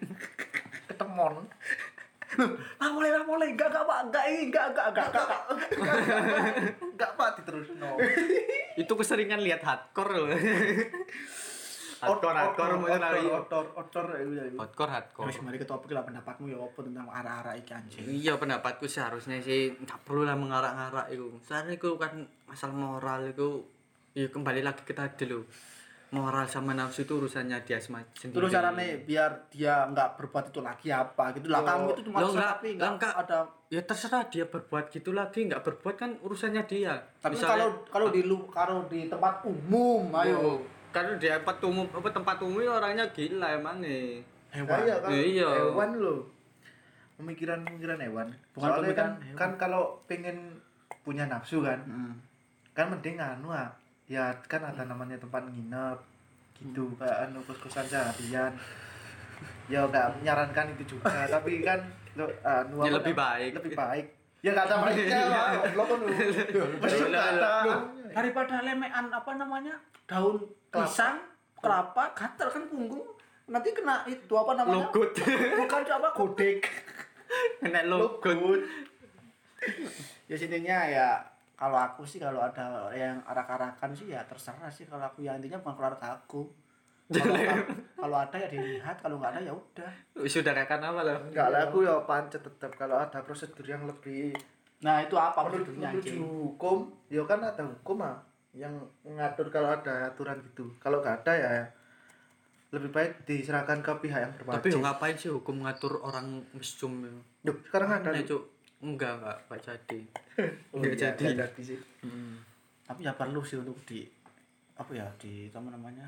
ketemon 0.85 1.43
ah 2.77 2.89
boleh 2.89 3.09
lah 3.09 3.23
boleh 3.25 3.47
enggak 3.49 3.67
enggak 3.67 3.83
pak 3.83 3.99
enggak 4.05 4.23
ini 4.25 4.41
enggak 4.45 4.65
enggak 4.69 4.85
enggak 4.87 5.07
enggak 5.09 5.27
enggak 6.85 7.11
pak 7.13 7.29
diterus 7.35 7.69
no 7.75 7.99
Itu 8.75 8.93
keseringan 8.93 9.41
lihat 9.41 9.59
hardcore 9.59 10.11
loh. 10.13 10.27
Hardcore 11.99 12.35
hardcore 12.35 12.75
mau 12.79 12.87
lari. 12.87 13.27
otor 13.27 13.65
otor 13.75 14.05
ya 14.15 14.43
Hardcore 14.55 14.91
hardcore. 14.91 15.27
Wis 15.27 15.37
mari 15.43 15.57
ke 15.59 15.67
topik 15.67 15.91
lah 15.91 16.03
pendapatmu 16.07 16.47
ya 16.47 16.57
apa 16.57 16.79
tentang 16.79 17.07
arah-arah 17.11 17.53
iki 17.59 17.71
anjing. 17.75 18.03
Iya 18.07 18.39
pendapatku 18.39 18.87
seharusnya 18.87 19.43
sih 19.43 19.75
nggak 19.75 20.07
perlu 20.07 20.23
lah 20.23 20.39
mengarak-ngarak 20.39 21.11
itu. 21.11 21.27
Soalnya 21.43 21.75
itu 21.75 21.99
kan 21.99 22.23
masalah 22.47 22.75
moral 22.75 23.27
itu 23.27 23.67
ya 24.15 24.31
kembali 24.31 24.63
lagi 24.63 24.81
ke 24.87 24.95
tadi 24.95 25.27
loh. 25.27 25.43
Moral 26.09 26.49
sama 26.49 26.73
nafsu 26.73 27.05
itu 27.05 27.21
urusannya 27.21 27.61
dia 27.61 27.77
sendiri. 27.77 28.33
Terus 28.33 28.49
caranya 28.49 28.81
biar 29.05 29.31
dia 29.53 29.85
enggak 29.85 30.17
berbuat 30.17 30.49
itu 30.49 30.59
lagi 30.65 30.89
apa 30.89 31.37
gitu 31.37 31.53
lah. 31.53 31.61
Kamu 31.61 31.93
itu 31.93 32.01
cuma 32.09 32.17
tapi 32.25 32.73
enggak 32.73 32.91
enggak. 32.97 33.13
ada 33.13 33.39
Ya 33.69 33.85
terserah 33.85 34.25
dia 34.25 34.49
berbuat 34.49 34.89
gitu 34.89 35.13
lagi 35.13 35.45
nggak 35.45 35.61
berbuat 35.61 35.93
kan 35.93 36.17
urusannya 36.25 36.65
dia. 36.65 36.97
tapi 37.21 37.37
Misalnya- 37.37 37.53
kalau 37.53 37.67
kalau 37.85 38.07
di 38.09 38.25
lu 38.25 38.49
kalau 38.49 38.89
di 38.89 39.05
tempat 39.05 39.45
umum 39.45 40.09
ayo 40.25 40.57
Kalau 40.89 41.13
dia 41.15 41.37
tempat 41.37 41.57
umum 41.61 41.85
apa 41.87 42.09
tempat 42.09 42.37
umum 42.39 42.59
ya 42.59 42.71
orangnya 42.73 43.05
gila 43.09 43.47
emang 43.53 43.77
nih. 43.79 44.25
hewan. 44.49 44.77
iya 44.79 44.95
kan 44.97 45.09
Iya. 45.11 45.49
hewan 45.63 45.91
loh 45.95 46.19
pemikiran-pemikiran 47.15 47.99
hewan 47.99 48.27
Bukan 48.51 48.65
soalnya 48.65 48.93
kan 48.93 49.09
pemikiran 49.11 49.13
hewan. 49.21 49.37
kan 49.37 49.51
kalau 49.57 49.83
pengen 50.05 50.37
punya 50.99 51.23
nafsu 51.25 51.61
kan 51.61 51.77
Hmm. 51.83 52.13
kan 52.71 52.87
mending 52.87 53.17
anu 53.17 53.51
ah 53.51 53.69
ya 54.05 54.25
kan 54.43 54.63
ada 54.63 54.81
namanya 54.83 55.15
tempat 55.15 55.45
nginep 55.45 55.99
gitu 56.57 56.89
kayak 56.95 57.29
anu 57.29 57.43
kos-kosan 57.43 57.85
seharian 57.85 58.49
ya 59.67 59.83
nggak 59.83 60.17
menyarankan 60.17 60.73
itu 60.73 60.95
juga 60.95 61.29
tapi 61.29 61.61
kan 61.61 61.77
lo 62.15 62.25
anu 62.41 62.81
Ya, 62.81 62.91
lebih 62.95 63.13
baik. 63.13 63.51
lebih 63.53 63.73
baik 63.75 64.05
ya 64.39 64.51
ada 64.55 64.75
baiknya 64.79 65.19
lah 65.27 65.45
goblok 65.59 65.85
kan 65.91 65.99
mesti 66.79 67.03
ada 67.11 67.51
Daripada 68.09 68.65
lemean 68.65 69.05
apa 69.13 69.31
namanya? 69.37 69.75
daun 70.09 70.41
pisang, 70.73 71.21
kelapa, 71.61 72.09
gatel 72.17 72.49
kan 72.49 72.63
punggung. 72.65 73.05
Nanti 73.45 73.69
kena 73.77 74.01
itu 74.09 74.33
apa 74.33 74.57
namanya? 74.57 74.89
Logut. 74.89 75.13
Bukan 75.61 75.81
apa 75.85 76.09
godek. 76.17 76.65
Kena 77.61 77.85
logut. 77.85 78.65
ya 80.25 80.33
sininya 80.33 80.89
ya 80.89 81.21
kalau 81.59 81.75
aku 81.75 82.07
sih 82.07 82.17
kalau 82.17 82.39
ada 82.39 82.87
yang 82.95 83.19
arak-arakan 83.27 83.91
sih 83.91 84.09
ya 84.09 84.23
terserah 84.23 84.71
sih 84.71 84.87
kalau 84.87 85.03
aku 85.03 85.27
ya 85.27 85.35
intinya 85.35 85.59
bukan 85.59 85.75
keluarga 85.75 86.15
aku 86.15 86.47
kalau, 87.11 87.41
kalau 87.95 88.17
ada 88.19 88.37
ya 88.37 88.47
dilihat 88.47 88.97
kalau 88.97 89.17
nggak 89.17 89.31
ada 89.33 89.41
ya 89.41 89.51
udah 89.51 89.91
Sudah 90.23 90.53
rekan 90.53 90.77
apa 90.79 91.01
loh? 91.01 91.17
nggak 91.27 91.47
lah 91.47 91.61
aku 91.65 91.77
ya 91.81 91.95
pancet 92.03 92.39
tetap 92.39 92.71
kalau 92.73 92.95
ada 92.95 93.19
prosedur 93.19 93.63
yang 93.63 93.83
lebih 93.83 94.31
nah 94.79 94.99
itu 94.99 95.13
apa 95.13 95.41
prosedurnya 95.41 95.89
menurut 95.89 96.05
anjing 96.05 96.21
hukum 96.21 96.77
ya 97.07 97.21
kan 97.23 97.39
ada 97.41 97.63
hukum 97.63 97.97
ah 97.99 98.15
yang 98.51 98.73
mengatur 99.01 99.49
kalau 99.49 99.69
ada 99.69 100.07
aturan 100.07 100.39
gitu 100.43 100.69
kalau 100.77 100.99
nggak 100.99 101.21
ada 101.21 101.33
ya 101.33 101.51
lebih 102.69 102.89
baik 102.89 103.25
diserahkan 103.25 103.79
ke 103.79 103.91
pihak 103.99 104.19
yang 104.19 104.33
berwajib 104.35 104.61
Tapi 104.61 104.77
ngapain 104.77 105.15
sih 105.15 105.27
hukum 105.27 105.65
ngatur 105.65 105.97
orang 105.99 106.45
mesum? 106.53 107.01
ya? 107.01 107.09
Duh, 107.43 107.57
sekarang 107.65 107.89
ada 107.91 108.05
Nah, 108.05 108.13
nih 108.13 108.23
Cuk. 108.23 108.43
Enggak, 108.79 109.17
enggak, 109.17 109.37
enggak 109.41 109.61
jadi. 109.65 109.99
Oh, 110.69 110.77
Enggak 110.77 110.93
iya, 110.93 111.01
jadi. 111.11 111.23
nggak 111.25 111.49
jadi 111.49 111.61
sih 111.65 111.79
Hmm. 111.99 112.37
tapi 112.85 113.03
ya 113.03 113.11
perlu 113.11 113.41
sih 113.41 113.57
untuk 113.57 113.75
di 113.83 114.05
apa 114.73 114.91
ya 114.91 115.09
di 115.15 115.49
apa 115.49 115.65
namanya 115.67 116.05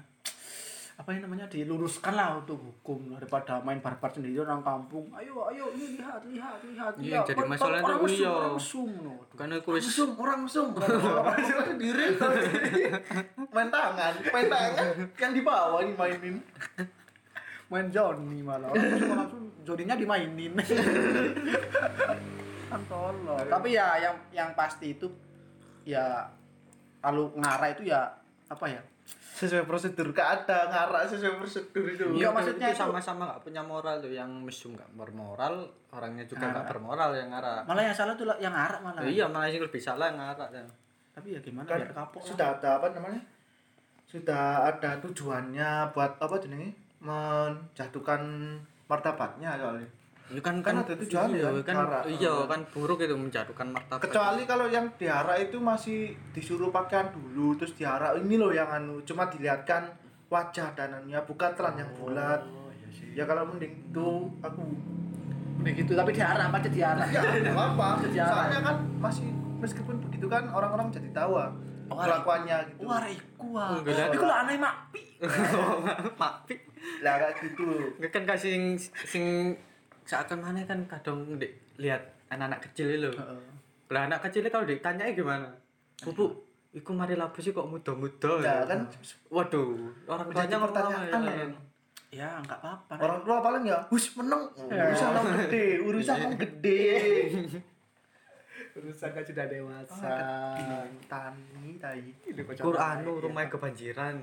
apa 1.00 1.10
yang 1.16 1.24
namanya 1.26 1.48
diluruskan 1.48 2.14
lah 2.14 2.38
untuk 2.38 2.60
hukum 2.62 3.16
daripada 3.16 3.64
main 3.64 3.80
barbar 3.80 4.12
sendiri 4.12 4.44
orang 4.44 4.62
kampung. 4.62 5.08
Ayo 5.16 5.48
ayo 5.50 5.72
ini 5.74 5.98
lihat 5.98 6.22
lihat 6.28 6.60
lihat. 6.62 6.94
Iya, 7.00 7.22
lihat. 7.22 7.26
jadi 7.32 7.40
tuh 7.40 7.48
mesum, 7.48 7.72
iya. 7.72 8.30
orang 8.30 8.54
mesum 8.54 8.90
no. 9.00 9.14
Karena 9.34 9.56
aku 9.58 9.70
mesum 9.80 10.10
orang 10.20 10.40
mesum. 10.46 10.68
Orang 11.22 11.44
sendiri 11.48 12.06
main 13.56 13.70
tangan 13.72 14.14
main 14.30 14.48
tangan. 14.52 14.94
Yang 15.16 15.32
di 15.32 15.42
bawah 15.42 15.82
dimainin 15.82 16.36
main 17.72 17.88
Johnny 17.88 18.40
malah. 18.44 18.70
Orang 18.70 18.92
mesum 18.92 19.16
langsung 19.16 19.44
Johnny-nya 19.64 19.96
dimainin. 19.96 20.54
Kan 22.72 22.82
tolol. 22.88 23.44
Tapi 23.48 23.70
ya 23.74 23.98
yang 24.00 24.16
yang 24.32 24.50
pasti 24.54 24.96
itu 24.96 25.08
ya 25.88 26.30
kalau 27.02 27.34
ngarah 27.34 27.74
itu 27.74 27.90
ya 27.90 28.06
apa 28.52 28.66
ya 28.70 28.82
sesuai 29.42 29.66
prosedur 29.66 30.14
gak 30.14 30.46
ada 30.46 30.70
ngarak 30.70 31.10
sesuai 31.10 31.42
prosedur 31.42 31.82
itu 31.90 32.06
Iya, 32.14 32.30
maksudnya 32.30 32.70
sama-sama 32.70 33.26
nggak 33.26 33.42
punya 33.42 33.66
moral 33.66 33.98
tuh 33.98 34.14
yang 34.14 34.30
mesum 34.46 34.78
nggak 34.78 34.86
bermoral, 34.94 35.66
orangnya 35.90 36.22
juga 36.30 36.46
nggak 36.46 36.62
Ngarah. 36.62 36.70
bermoral 36.70 37.12
yang 37.18 37.30
ngarah. 37.34 37.60
malah 37.66 37.82
yang 37.82 37.96
salah 37.96 38.14
tuh 38.14 38.30
lah 38.30 38.38
yang 38.38 38.54
ngarah 38.54 38.78
malah 38.80 39.02
iya, 39.02 39.26
malah 39.26 39.50
sih 39.50 39.58
lebih 39.58 39.82
salah 39.82 40.14
yang 40.14 40.22
ngarah 40.22 40.48
kan. 40.48 40.66
tapi 41.12 41.34
ya 41.34 41.40
gimana 41.42 41.66
kan 41.66 41.82
biar 41.82 41.92
kapok 41.92 42.22
lah. 42.22 42.30
sudah 42.30 42.48
ada 42.56 42.70
apa 42.78 42.88
namanya 42.94 43.22
sudah 44.06 44.46
ada 44.70 44.90
tujuannya 45.02 45.70
buat 45.90 46.12
apa 46.20 46.36
jenenge 46.38 46.70
menjatuhkan 47.02 48.22
martabatnya 48.86 49.58
soalnya 49.58 49.88
Ya 50.32 50.40
kan 50.40 50.56
Kan 50.58 50.74
kan 50.74 50.76
ada 50.82 50.94
tujuannya 50.96 51.38
iya, 51.38 51.50
kan, 51.62 51.76
kan 51.76 52.08
iya 52.08 52.34
kan 52.46 52.60
buruk 52.68 53.00
itu 53.00 53.12
menjatuhkan 53.14 53.68
martabat. 53.70 54.00
kecuali 54.02 54.44
kalau 54.44 54.66
yang 54.66 54.88
diarak 54.96 55.38
itu 55.42 55.58
masih 55.58 56.00
disuruh 56.32 56.70
pakaian 56.70 57.10
dulu 57.10 57.54
terus 57.54 57.74
diarak 57.74 58.16
ini 58.18 58.36
loh 58.36 58.50
yang 58.50 58.68
anu 58.68 59.00
cuma 59.02 59.28
dilihatkan 59.28 59.92
wajah 60.28 60.72
dan 60.72 60.96
anunya 60.96 61.20
bukan 61.22 61.52
telan 61.52 61.76
yang 61.76 61.92
bulat 61.94 62.40
Oh, 62.42 62.72
iya 62.72 62.88
sih. 62.90 63.12
ya 63.12 63.24
kalau 63.24 63.44
mending 63.46 63.76
itu 63.82 64.08
aku 64.40 64.64
Begitu 65.62 65.92
tapi 65.94 66.10
diarah 66.12 66.48
apa 66.48 66.58
aja 66.58 66.70
diarah. 66.70 67.06
ya 67.06 67.22
nggak 67.22 67.54
apa 67.54 67.88
Sejarah. 68.02 68.32
soalnya 68.32 68.60
kan 68.64 68.76
masih 68.98 69.28
meskipun 69.60 69.96
begitu 70.02 70.26
kan 70.26 70.48
orang-orang 70.48 70.88
jadi 70.90 71.12
tahu 71.12 71.36
ah, 71.36 71.52
Oh, 71.86 72.00
kelakuannya 72.00 72.72
gitu 72.72 72.88
Wah, 72.88 73.04
iku 73.04 73.48
ah. 73.54 73.76
Enggak 73.76 74.00
ada. 74.00 74.16
Iku 74.16 74.24
lah 74.24 74.38
aneh 74.42 74.56
mak. 74.56 74.76
Mapi. 76.18 76.56
lah 77.04 77.14
kayak 77.20 77.36
gitu 77.44 77.68
Nggak 78.00 78.10
kan 78.10 78.24
kasih 78.26 78.50
sing 78.50 78.64
sing 79.06 79.26
seakan 80.06 80.40
mana 80.42 80.66
kan 80.66 80.80
kadang 80.90 81.38
dek 81.38 81.52
lihat 81.78 82.02
anak-anak 82.30 82.60
kecil 82.72 82.88
itu. 82.92 83.12
Lah 83.92 84.08
anak 84.08 84.24
kecil 84.28 84.48
kalau 84.48 84.64
ditanyai 84.64 85.12
gimana? 85.14 85.48
Bubu, 86.02 86.32
iku 86.72 86.92
mari 86.96 87.14
labu 87.20 87.38
sih 87.44 87.52
kok 87.52 87.68
muda-muda. 87.68 88.42
ya 88.42 88.64
kan 88.66 88.88
Waduh, 89.30 89.92
orang 90.08 90.28
tuanya 90.32 90.58
pertanyaan 90.58 91.06
ya? 91.06 91.12
kan. 91.12 91.52
Ya, 92.12 92.28
enggak 92.44 92.60
apa-apa. 92.60 92.94
orang 93.00 93.20
tua 93.24 93.38
paling 93.40 93.64
ya 93.72 93.80
hus 93.88 94.12
menang 94.20 94.44
urusan 94.68 95.08
orang 95.16 95.48
gede 95.48 95.66
urusan 95.80 96.16
orang 96.28 96.36
gede 96.44 96.82
urusan 98.84 99.10
kan 99.16 99.24
sudah 99.24 99.46
dewasa. 99.48 100.12
tani 101.08 101.72
tai 101.80 102.04
Quran 102.56 102.98
rumah 103.08 103.48
kebanjiran. 103.48 104.16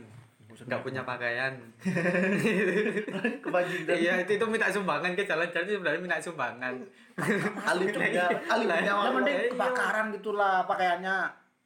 Enggak 0.48 0.80
punya 0.80 1.02
pakaian. 1.02 1.52
kebanjiran 3.44 3.94
Iya, 3.94 4.12
itu 4.22 4.32
itu 4.34 4.44
minta 4.44 4.68
sumbangan 4.68 5.12
ke 5.12 5.22
jalan-jalan 5.22 5.64
itu 5.64 5.72
sebenarnya 5.76 6.00
minta 6.00 6.18
sumbangan. 6.18 6.74
alih 7.64 7.86
punya 7.90 8.24
alih 8.46 8.66
punya 8.66 8.88
Ya 8.88 9.10
mending 9.10 9.36
Iya. 9.38 9.50
kebakaran 9.52 10.06
gitulah 10.10 10.64
pakaiannya 10.64 11.16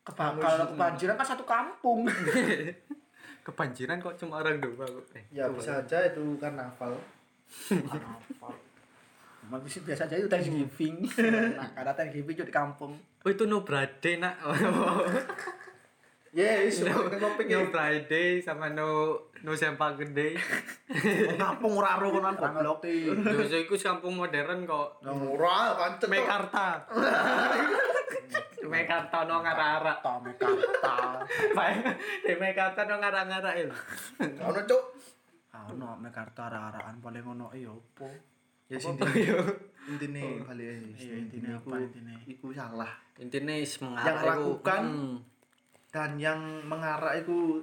kebakar 0.02 0.54
kebanjiran 0.68 1.14
kan 1.14 1.26
satu 1.26 1.44
kampung. 1.44 2.04
Kebanjiran 3.46 3.98
kok 3.98 4.14
cuma 4.16 4.38
orang 4.38 4.58
dua 4.58 4.86
kok. 4.86 5.02
Eh, 5.14 5.24
ya 5.30 5.46
coba. 5.46 5.58
bisa 5.58 5.72
aja 5.76 5.98
itu 6.06 6.38
kan 6.38 6.54
hafal 6.54 6.94
Masih 9.42 9.82
biasa 9.82 10.06
aja 10.06 10.14
itu 10.16 10.30
Thanksgiving. 10.30 10.96
nah, 11.52 11.68
karena 11.72 11.92
Thanksgiving 11.92 12.34
juga 12.34 12.46
di 12.46 12.54
kampung. 12.54 12.92
Oh 13.22 13.28
itu 13.28 13.42
no 13.44 13.62
Friday 13.62 14.16
nak. 14.16 14.38
yes 16.32 16.80
no, 16.82 17.12
topik 17.12 17.46
no 17.46 17.68
Friday 17.68 18.40
sama 18.40 18.68
no 18.68 19.14
no 19.40 19.52
sempak 19.52 20.00
gede. 20.00 20.32
kampung 21.36 21.76
ora 21.76 21.96
ro 21.96 22.08
konan 22.10 22.32
goblok. 22.32 22.80
Dosa 23.20 23.56
iku 23.58 23.76
kampung 23.76 24.16
modern 24.16 24.64
kok. 24.64 25.04
ora 25.04 25.76
pancet 25.76 26.02
kok. 26.02 26.10
Mekarta. 26.10 26.66
Mekarta 28.62 29.18
no 29.22 29.42
ngara-ngara. 29.42 29.94
Kata 29.98 30.12
Mekarta. 30.22 30.94
Bae, 31.52 31.74
di 32.22 32.34
Mekarta 32.34 32.80
no 32.84 32.94
ngara-ngara 32.96 33.50
itu. 33.54 33.74
ono 34.40 34.60
cuk 34.62 34.82
Ah, 35.52 35.68
no 35.70 35.92
Mekarta 35.96 36.48
arah-arahan 36.48 36.96
paling 36.98 37.26
ono 37.28 37.52
iya 37.52 37.68
opo. 37.68 38.08
ya 38.66 38.80
sini 38.80 39.04
intine 39.84 40.40
balik 40.40 40.96
Iya, 40.96 41.12
intine 41.18 41.48
apa 41.52 41.76
intine? 41.76 42.14
iku 42.24 42.48
salah 42.56 42.88
Intinya 43.20 43.52
is 43.52 43.76
yang 43.76 43.92
mengarah 43.92 44.16
iku, 44.16 44.28
lakukan 44.32 44.82
dan 45.92 46.16
yang 46.16 46.40
mengarah 46.64 47.12
itu 47.12 47.60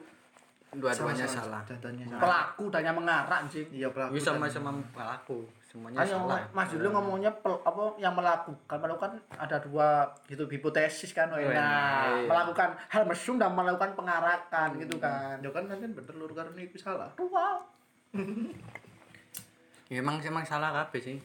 dua-duanya 0.70 1.26
salah. 1.26 1.66
Dua-duanya 1.66 2.06
salah. 2.08 2.22
Pelaku 2.22 2.70
dan 2.70 2.82
yang 2.86 2.94
mengarah 2.94 3.42
anjing. 3.42 3.66
Iya 3.68 3.90
pelaku. 3.90 4.14
Ini 4.14 4.22
dan- 4.22 4.38
sama-sama 4.38 4.70
pelaku, 4.94 5.38
semuanya 5.60 5.98
yang 6.00 6.22
salah. 6.24 6.38
Mas 6.52 6.70
Julio 6.70 6.90
ngomongnya 6.92 7.32
pel- 7.36 7.58
apa 7.60 7.98
yang 7.98 8.14
melakukan 8.14 8.78
melakukan 8.78 9.12
ada 9.32 9.58
dua 9.58 9.88
gitu 10.24 10.46
hipotesis 10.46 11.10
kan 11.10 11.26
Oh, 11.28 11.42
nah, 11.42 11.50
iya. 12.16 12.24
melakukan 12.24 12.78
hal 12.86 13.02
mesum 13.04 13.36
dan 13.36 13.50
melakukan 13.52 13.92
pengarakan 13.94 14.78
gitu 14.78 14.96
kan 14.98 15.38
Ya 15.40 15.50
kan 15.50 15.66
nanti 15.66 15.90
bener 15.90 16.14
lur 16.14 16.30
karena 16.32 16.54
itu 16.56 16.78
salah. 16.78 17.10
wow 17.18 17.66
Ya, 19.90 19.98
emang 19.98 20.22
emang 20.22 20.46
salah 20.46 20.70
kabeh 20.72 21.02
sih. 21.02 21.18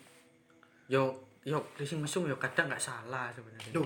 Yo 0.89 1.13
yo 1.45 1.61
sing 1.79 2.01
mesum 2.01 2.25
yo 2.25 2.33
kadang 2.35 2.65
nggak 2.65 2.81
salah 2.81 3.29
sebenarnya. 3.29 3.69
Duh. 3.71 3.85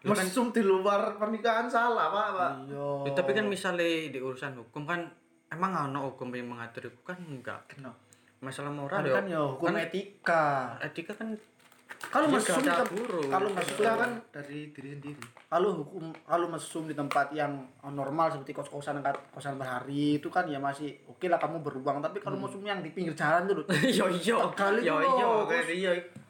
Kan- 0.00 0.16
Mesum 0.16 0.48
di 0.48 0.64
luar 0.64 1.20
pernikahan 1.20 1.68
salah, 1.68 2.08
Pak, 2.08 2.28
Pak. 2.32 2.52
iya 2.66 2.88
Ya, 3.04 3.12
tapi 3.12 3.36
kan 3.36 3.44
misalnya 3.44 3.84
di 3.84 4.16
urusan 4.16 4.56
hukum 4.56 4.88
kan 4.88 5.04
emang 5.48 5.76
ono 5.76 6.08
hukum 6.08 6.32
yang 6.32 6.48
mengatur 6.48 6.88
itu 6.88 7.00
kan 7.04 7.20
enggak. 7.20 7.60
Kenapa? 7.68 8.00
Masalah 8.40 8.72
moral 8.72 9.04
ada 9.04 9.06
yo. 9.06 9.14
kan 9.14 9.24
ya 9.28 9.40
hukum 9.44 9.66
kan 9.68 9.76
etika 9.76 10.44
etika 10.80 11.12
kan 11.12 11.36
kalau 12.10 12.26
mesum 12.26 12.58
kalau 13.30 13.48
mesum 13.54 13.78
kan 13.78 14.10
dari 14.34 14.74
diri 14.74 14.98
sendiri. 14.98 15.22
kalau 15.46 15.70
hukum 15.78 16.10
kalau 16.26 16.50
mesum 16.50 16.84
di 16.84 16.94
tempat 16.94 17.30
yang 17.30 17.54
normal 17.86 18.34
seperti 18.34 18.50
kos-kosan 18.50 18.98
kosan 19.30 19.54
berhari 19.54 20.18
itu 20.18 20.26
kan 20.26 20.42
ya 20.44 20.58
masih 20.58 20.90
oke 21.06 21.22
lah 21.30 21.38
kamu 21.38 21.62
beruang. 21.62 22.02
Tapi 22.02 22.18
kalau 22.18 22.34
mesum 22.36 22.60
yang 22.60 22.82
di 22.82 22.90
pinggir 22.90 23.14
jalan 23.14 23.46
tuh 23.46 23.62
yo 23.86 24.10
yo 24.10 24.50
Kali 24.52 24.82
yo 24.82 24.98
itu 24.98 25.14
yo 25.16 25.28
loh, 25.30 25.46
kan 25.46 25.62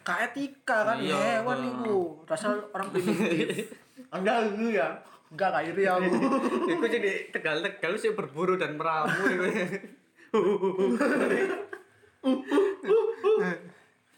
gak 0.01 0.19
etika 0.33 0.79
kan 0.85 0.97
Iya. 1.01 1.40
hewan 1.40 1.59
itu. 1.64 1.99
Rasanya 2.25 2.61
orang 2.73 2.88
primitif. 2.93 3.69
Enggak 4.16 4.37
lu 4.57 4.69
ya. 4.73 4.88
enggak 5.31 5.49
gak 5.55 5.64
iri 5.71 5.85
aku. 5.87 6.11
Iku 6.75 6.85
jadi 6.90 7.31
tegal-tegal 7.31 7.93
sih 7.95 8.11
berburu 8.12 8.59
dan 8.59 8.75
meramu 8.75 9.14
iku. 9.31 9.47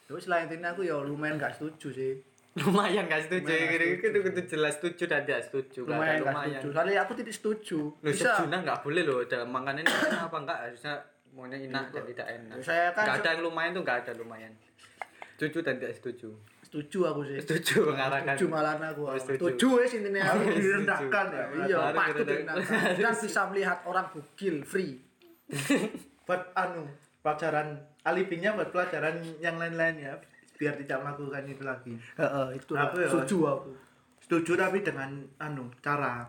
Terus 0.03 0.12
selain 0.23 0.47
itu 0.47 0.63
aku 0.63 0.83
ya 0.83 0.97
lumayan 0.97 1.35
gak 1.37 1.53
setuju 1.53 1.89
sih. 1.91 2.13
lumayan 2.55 3.05
gak 3.05 3.25
setuju 3.25 3.49
Lumayan 3.49 3.65
gak 3.65 3.81
itu 3.81 3.87
setuju. 3.89 4.09
itu 4.13 4.29
itu 4.29 4.43
jelas 4.47 4.73
setuju 4.77 5.03
dan 5.07 5.21
tidak 5.23 5.43
setuju 5.43 5.81
Gak 5.81 5.91
Lumayan 5.91 6.15
gak 6.15 6.23
lumayan 6.27 6.53
setuju. 6.55 6.69
Soalnya 6.71 7.01
aku 7.01 7.13
tidak 7.15 7.35
setuju. 7.35 7.79
Loh, 7.91 8.07
Bisa. 8.07 8.25
sejuna 8.31 8.57
nggak 8.61 8.79
boleh 8.81 9.03
loh 9.03 9.19
dalam 9.25 9.49
makan 9.49 9.75
ini 9.75 9.89
apa 10.15 10.37
enggak 10.39 10.59
harusnya 10.63 10.95
maunya 11.33 11.57
enak 11.59 11.85
dan 11.91 12.03
tidak 12.07 12.27
enak 12.31 12.57
Saya 12.61 12.87
kan 12.91 13.05
se- 13.07 13.15
ada 13.19 13.29
yang 13.31 13.41
lumayan 13.43 13.71
tuh 13.73 13.83
nggak 13.83 13.99
ada 14.01 14.13
lumayan 14.15 14.53
setuju 15.35 15.59
dan 15.61 15.75
tidak 15.77 15.93
setuju 15.97 16.29
Setuju 16.63 16.99
aku 17.05 17.21
sih. 17.27 17.37
setuju 17.39 17.77
mengarahkan 17.87 18.33
Setuju 18.33 18.47
malah 18.49 18.77
aku. 18.79 19.03
Oh, 19.05 19.13
setuju. 19.15 19.45
Setuju 19.51 19.67
wes 19.77 19.93
intinya 19.93 20.21
aku 20.23 20.41
Harus 20.41 20.57
direndahkan 20.57 21.25
ya. 21.29 21.45
Iya, 21.63 21.77
Baru 21.79 21.97
patut 21.99 22.25
direndahkan. 22.25 22.81
Dan 22.97 23.13
bisa 23.15 23.41
melihat 23.49 23.79
orang 23.85 24.07
bugil 24.09 24.55
free. 24.63 24.93
Buat 26.25 26.49
anu, 26.55 26.89
pelajaran 27.21 27.77
alibinya 28.03 28.55
buat 28.55 28.71
pelajaran 28.71 29.19
yang 29.39 29.57
lain-lain 29.57 29.97
ya. 29.99 30.15
Biar 30.59 30.79
tidak 30.79 31.03
melakukan 31.03 31.43
itu 31.47 31.63
lagi. 31.63 31.93
Heeh, 32.15 32.47
itu 32.55 32.73
Aku 32.75 32.97
ya. 32.99 33.09
setuju 33.11 33.37
aku. 33.49 33.71
Setuju 34.23 34.53
tapi 34.55 34.79
dengan 34.81 35.11
anu 35.39 35.67
cara 35.83 36.23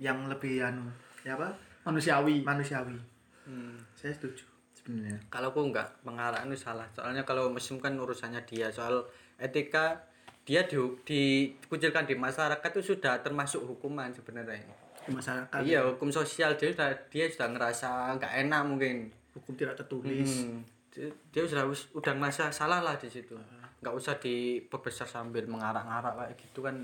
yang 0.00 0.24
lebih 0.32 0.64
anu, 0.64 0.88
ya 1.20 1.36
apa? 1.36 1.52
Manusiawi. 1.84 2.40
Manusiawi. 2.40 2.96
Hmm. 3.44 3.76
Saya 3.92 4.16
setuju 4.16 4.48
sebenarnya. 4.80 5.20
kalau 5.28 5.52
aku 5.52 5.60
nggak 5.68 5.88
mengarah 6.08 6.40
itu 6.48 6.56
salah 6.56 6.88
soalnya 6.96 7.20
kalau 7.22 7.52
mesum 7.52 7.76
kan 7.76 7.92
urusannya 8.00 8.40
dia 8.48 8.72
soal 8.72 9.04
etika 9.36 10.00
dia 10.48 10.64
di, 10.64 10.80
dikucilkan 11.04 12.08
di 12.08 12.16
masyarakat 12.16 12.70
itu 12.72 12.96
sudah 12.96 13.20
termasuk 13.20 13.60
hukuman 13.60 14.08
sebenarnya 14.10 14.64
Di 15.04 15.12
masyarakat. 15.12 15.60
iya 15.62 15.84
hukum 15.84 16.08
sosial 16.08 16.56
dia 16.56 16.72
sudah 16.72 16.90
dia 17.12 17.28
sudah 17.28 17.48
ngerasa 17.52 17.88
nggak 18.16 18.32
enak 18.48 18.62
mungkin 18.64 18.96
Hukum 19.40 19.54
tidak 19.54 19.74
tertulis. 19.74 20.44
Hmm. 20.44 20.60
Dia- 20.90 21.14
dia 21.30 21.42
sudah 21.44 21.64
udah 21.94 22.12
ngerasa 22.14 22.50
salah 22.50 22.78
lah 22.78 22.94
di 22.94 23.06
situ 23.06 23.38
nggak 23.80 23.94
usah 23.94 24.18
diperbesar 24.18 25.06
sambil 25.06 25.46
mengarak-ngarak 25.46 26.12
kayak 26.12 26.36
gitu 26.36 26.60
kan 26.60 26.76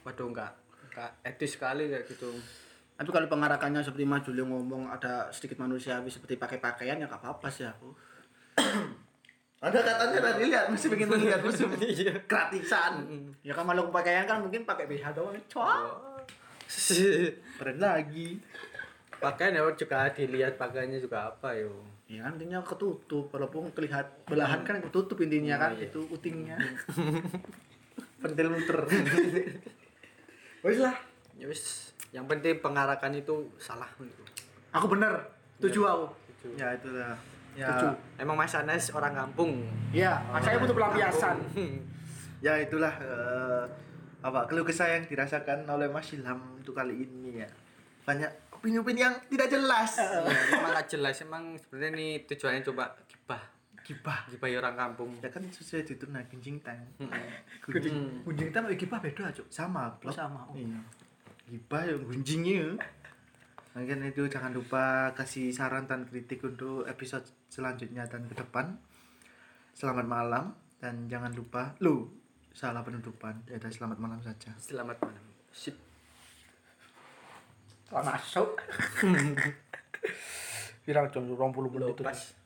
waduh 0.00 0.24
nggak 0.26 0.48
nggak 0.88 1.10
etis 1.22 1.54
sekali 1.54 1.84
kayak 1.86 2.06
gitu 2.06 2.32
Tapi 2.94 3.10
kalau 3.10 3.26
pengarakannya 3.26 3.80
seperti 3.80 4.04
Mas 4.04 4.20
Julio 4.22 4.44
ngomong 4.44 4.86
ada 4.86 5.28
sedikit 5.28 5.56
manusiawi 5.58 6.08
seperti 6.08 6.36
pakai 6.36 6.56
pakaian 6.56 6.96
ya 6.96 7.04
gak 7.04 7.16
apa-apa 7.18 7.48
sih 7.48 7.64
aku. 7.64 7.92
Ada 9.60 9.76
katanya 9.78 10.18
tadi 10.22 10.42
lihat 10.46 10.68
masih 10.68 10.88
pengen 10.88 11.08
melihat 11.10 11.40
musuh 11.40 11.68
Iya. 11.80 12.12
gratisan. 12.24 13.04
Ya 13.40 13.52
kan 13.52 13.64
malu 13.64 13.88
pakaian 13.88 14.24
kan 14.24 14.40
mungkin 14.40 14.64
pakai 14.64 14.84
BH 14.84 15.12
doang. 15.12 15.32
Cua. 15.48 15.80
Keren 17.56 17.78
lagi. 17.78 18.36
Pakaian 19.20 19.52
ya 19.54 19.62
juga 19.76 20.08
dilihat 20.10 20.56
pakaiannya 20.56 20.98
juga 20.98 21.30
apa 21.30 21.52
yo 21.54 21.70
Ya 22.10 22.26
kan 22.26 22.34
intinya 22.34 22.58
ketutup 22.66 23.30
walaupun 23.30 23.70
terlihat 23.70 24.26
belahan 24.26 24.66
kan 24.66 24.82
ketutup 24.82 25.14
intinya 25.22 25.54
kan 25.62 25.78
iya. 25.78 25.86
itu 25.86 26.02
utingnya. 26.10 26.58
Pentil 28.26 28.50
muter. 28.50 28.82
Wes 30.66 30.78
lah. 30.82 30.98
ya 31.38 31.46
wis 31.48 31.94
yang 32.10 32.26
penting 32.26 32.58
pengarakan 32.58 33.14
itu 33.14 33.46
salah. 33.62 33.86
Aku 34.74 34.90
bener. 34.90 35.22
Setuju 35.62 35.86
aku. 35.86 36.06
ya 36.58 36.74
itulah. 36.74 37.14
Ya, 37.54 37.70
Setuju. 37.70 37.86
emang 38.18 38.34
Mas 38.38 38.54
Anas 38.58 38.90
orang 38.94 39.14
kampung 39.14 39.66
Iya, 39.90 40.22
saya 40.38 40.58
butuh 40.58 40.74
pelampiasan. 40.74 41.36
ya 42.46 42.58
itulah 42.58 42.94
eh, 42.98 43.64
apa 44.22 44.50
keluh 44.50 44.66
kesah 44.66 44.98
yang 44.98 45.06
dirasakan 45.06 45.62
oleh 45.70 45.86
Mas 45.86 46.10
Ilham 46.10 46.58
untuk 46.58 46.74
kali 46.74 47.06
ini 47.06 47.46
ya. 47.46 47.50
Banyak 48.04 48.30
opini-opini 48.52 49.00
yang 49.00 49.16
tidak 49.28 49.48
jelas. 49.48 49.96
ya, 49.96 50.20
emang 50.52 50.72
gak 50.76 50.88
jelas 50.88 51.16
emang 51.24 51.42
sebenarnya 51.56 51.90
ini 51.96 52.08
tujuannya 52.28 52.62
coba 52.66 52.84
gibah 53.08 53.42
gibah 53.80 54.18
Gibah 54.28 54.48
orang 54.60 54.76
kampung. 54.76 55.10
ya 55.18 55.32
kan 55.32 55.42
sesuai 55.48 55.82
itu 55.82 56.04
nah 56.12 56.22
gunjing 56.28 56.60
gunjing 57.64 57.96
Hmm. 57.96 58.22
Gunjing 58.22 58.46
kita 58.52 58.60
mau 58.62 58.70
gibah 58.70 59.00
beda, 59.00 59.32
Cuk. 59.32 59.48
sama 59.50 59.88
Oh, 60.04 60.12
sama. 60.12 60.44
Oh. 60.46 60.54
iya 60.54 60.78
gibah 61.50 61.82
yang 61.82 62.04
gunjingnya 62.06 62.78
Mungkin 63.70 64.02
itu 64.02 64.26
jangan 64.26 64.50
lupa 64.50 65.14
kasih 65.14 65.54
saran 65.54 65.86
dan 65.86 66.02
kritik 66.02 66.42
untuk 66.42 66.82
episode 66.90 67.22
selanjutnya 67.46 68.02
dan 68.10 68.26
ke 68.26 68.34
depan. 68.34 68.74
Selamat 69.78 70.10
malam 70.10 70.44
dan 70.82 71.06
jangan 71.06 71.30
lupa 71.30 71.78
lu 71.78 72.10
salah 72.50 72.82
penutupan. 72.82 73.46
Ya 73.46 73.62
selamat 73.62 74.02
malam 74.02 74.18
saja. 74.26 74.50
Selamat 74.58 74.98
malam. 74.98 75.22
Sip. 75.54 75.89
Kalau 77.90 78.06
masuk. 78.06 78.48
Pirang 80.86 81.10
jam 81.10 81.26
20 81.26 81.74
menit 81.74 81.90
itu. 81.90 82.02
Pas. 82.06 82.39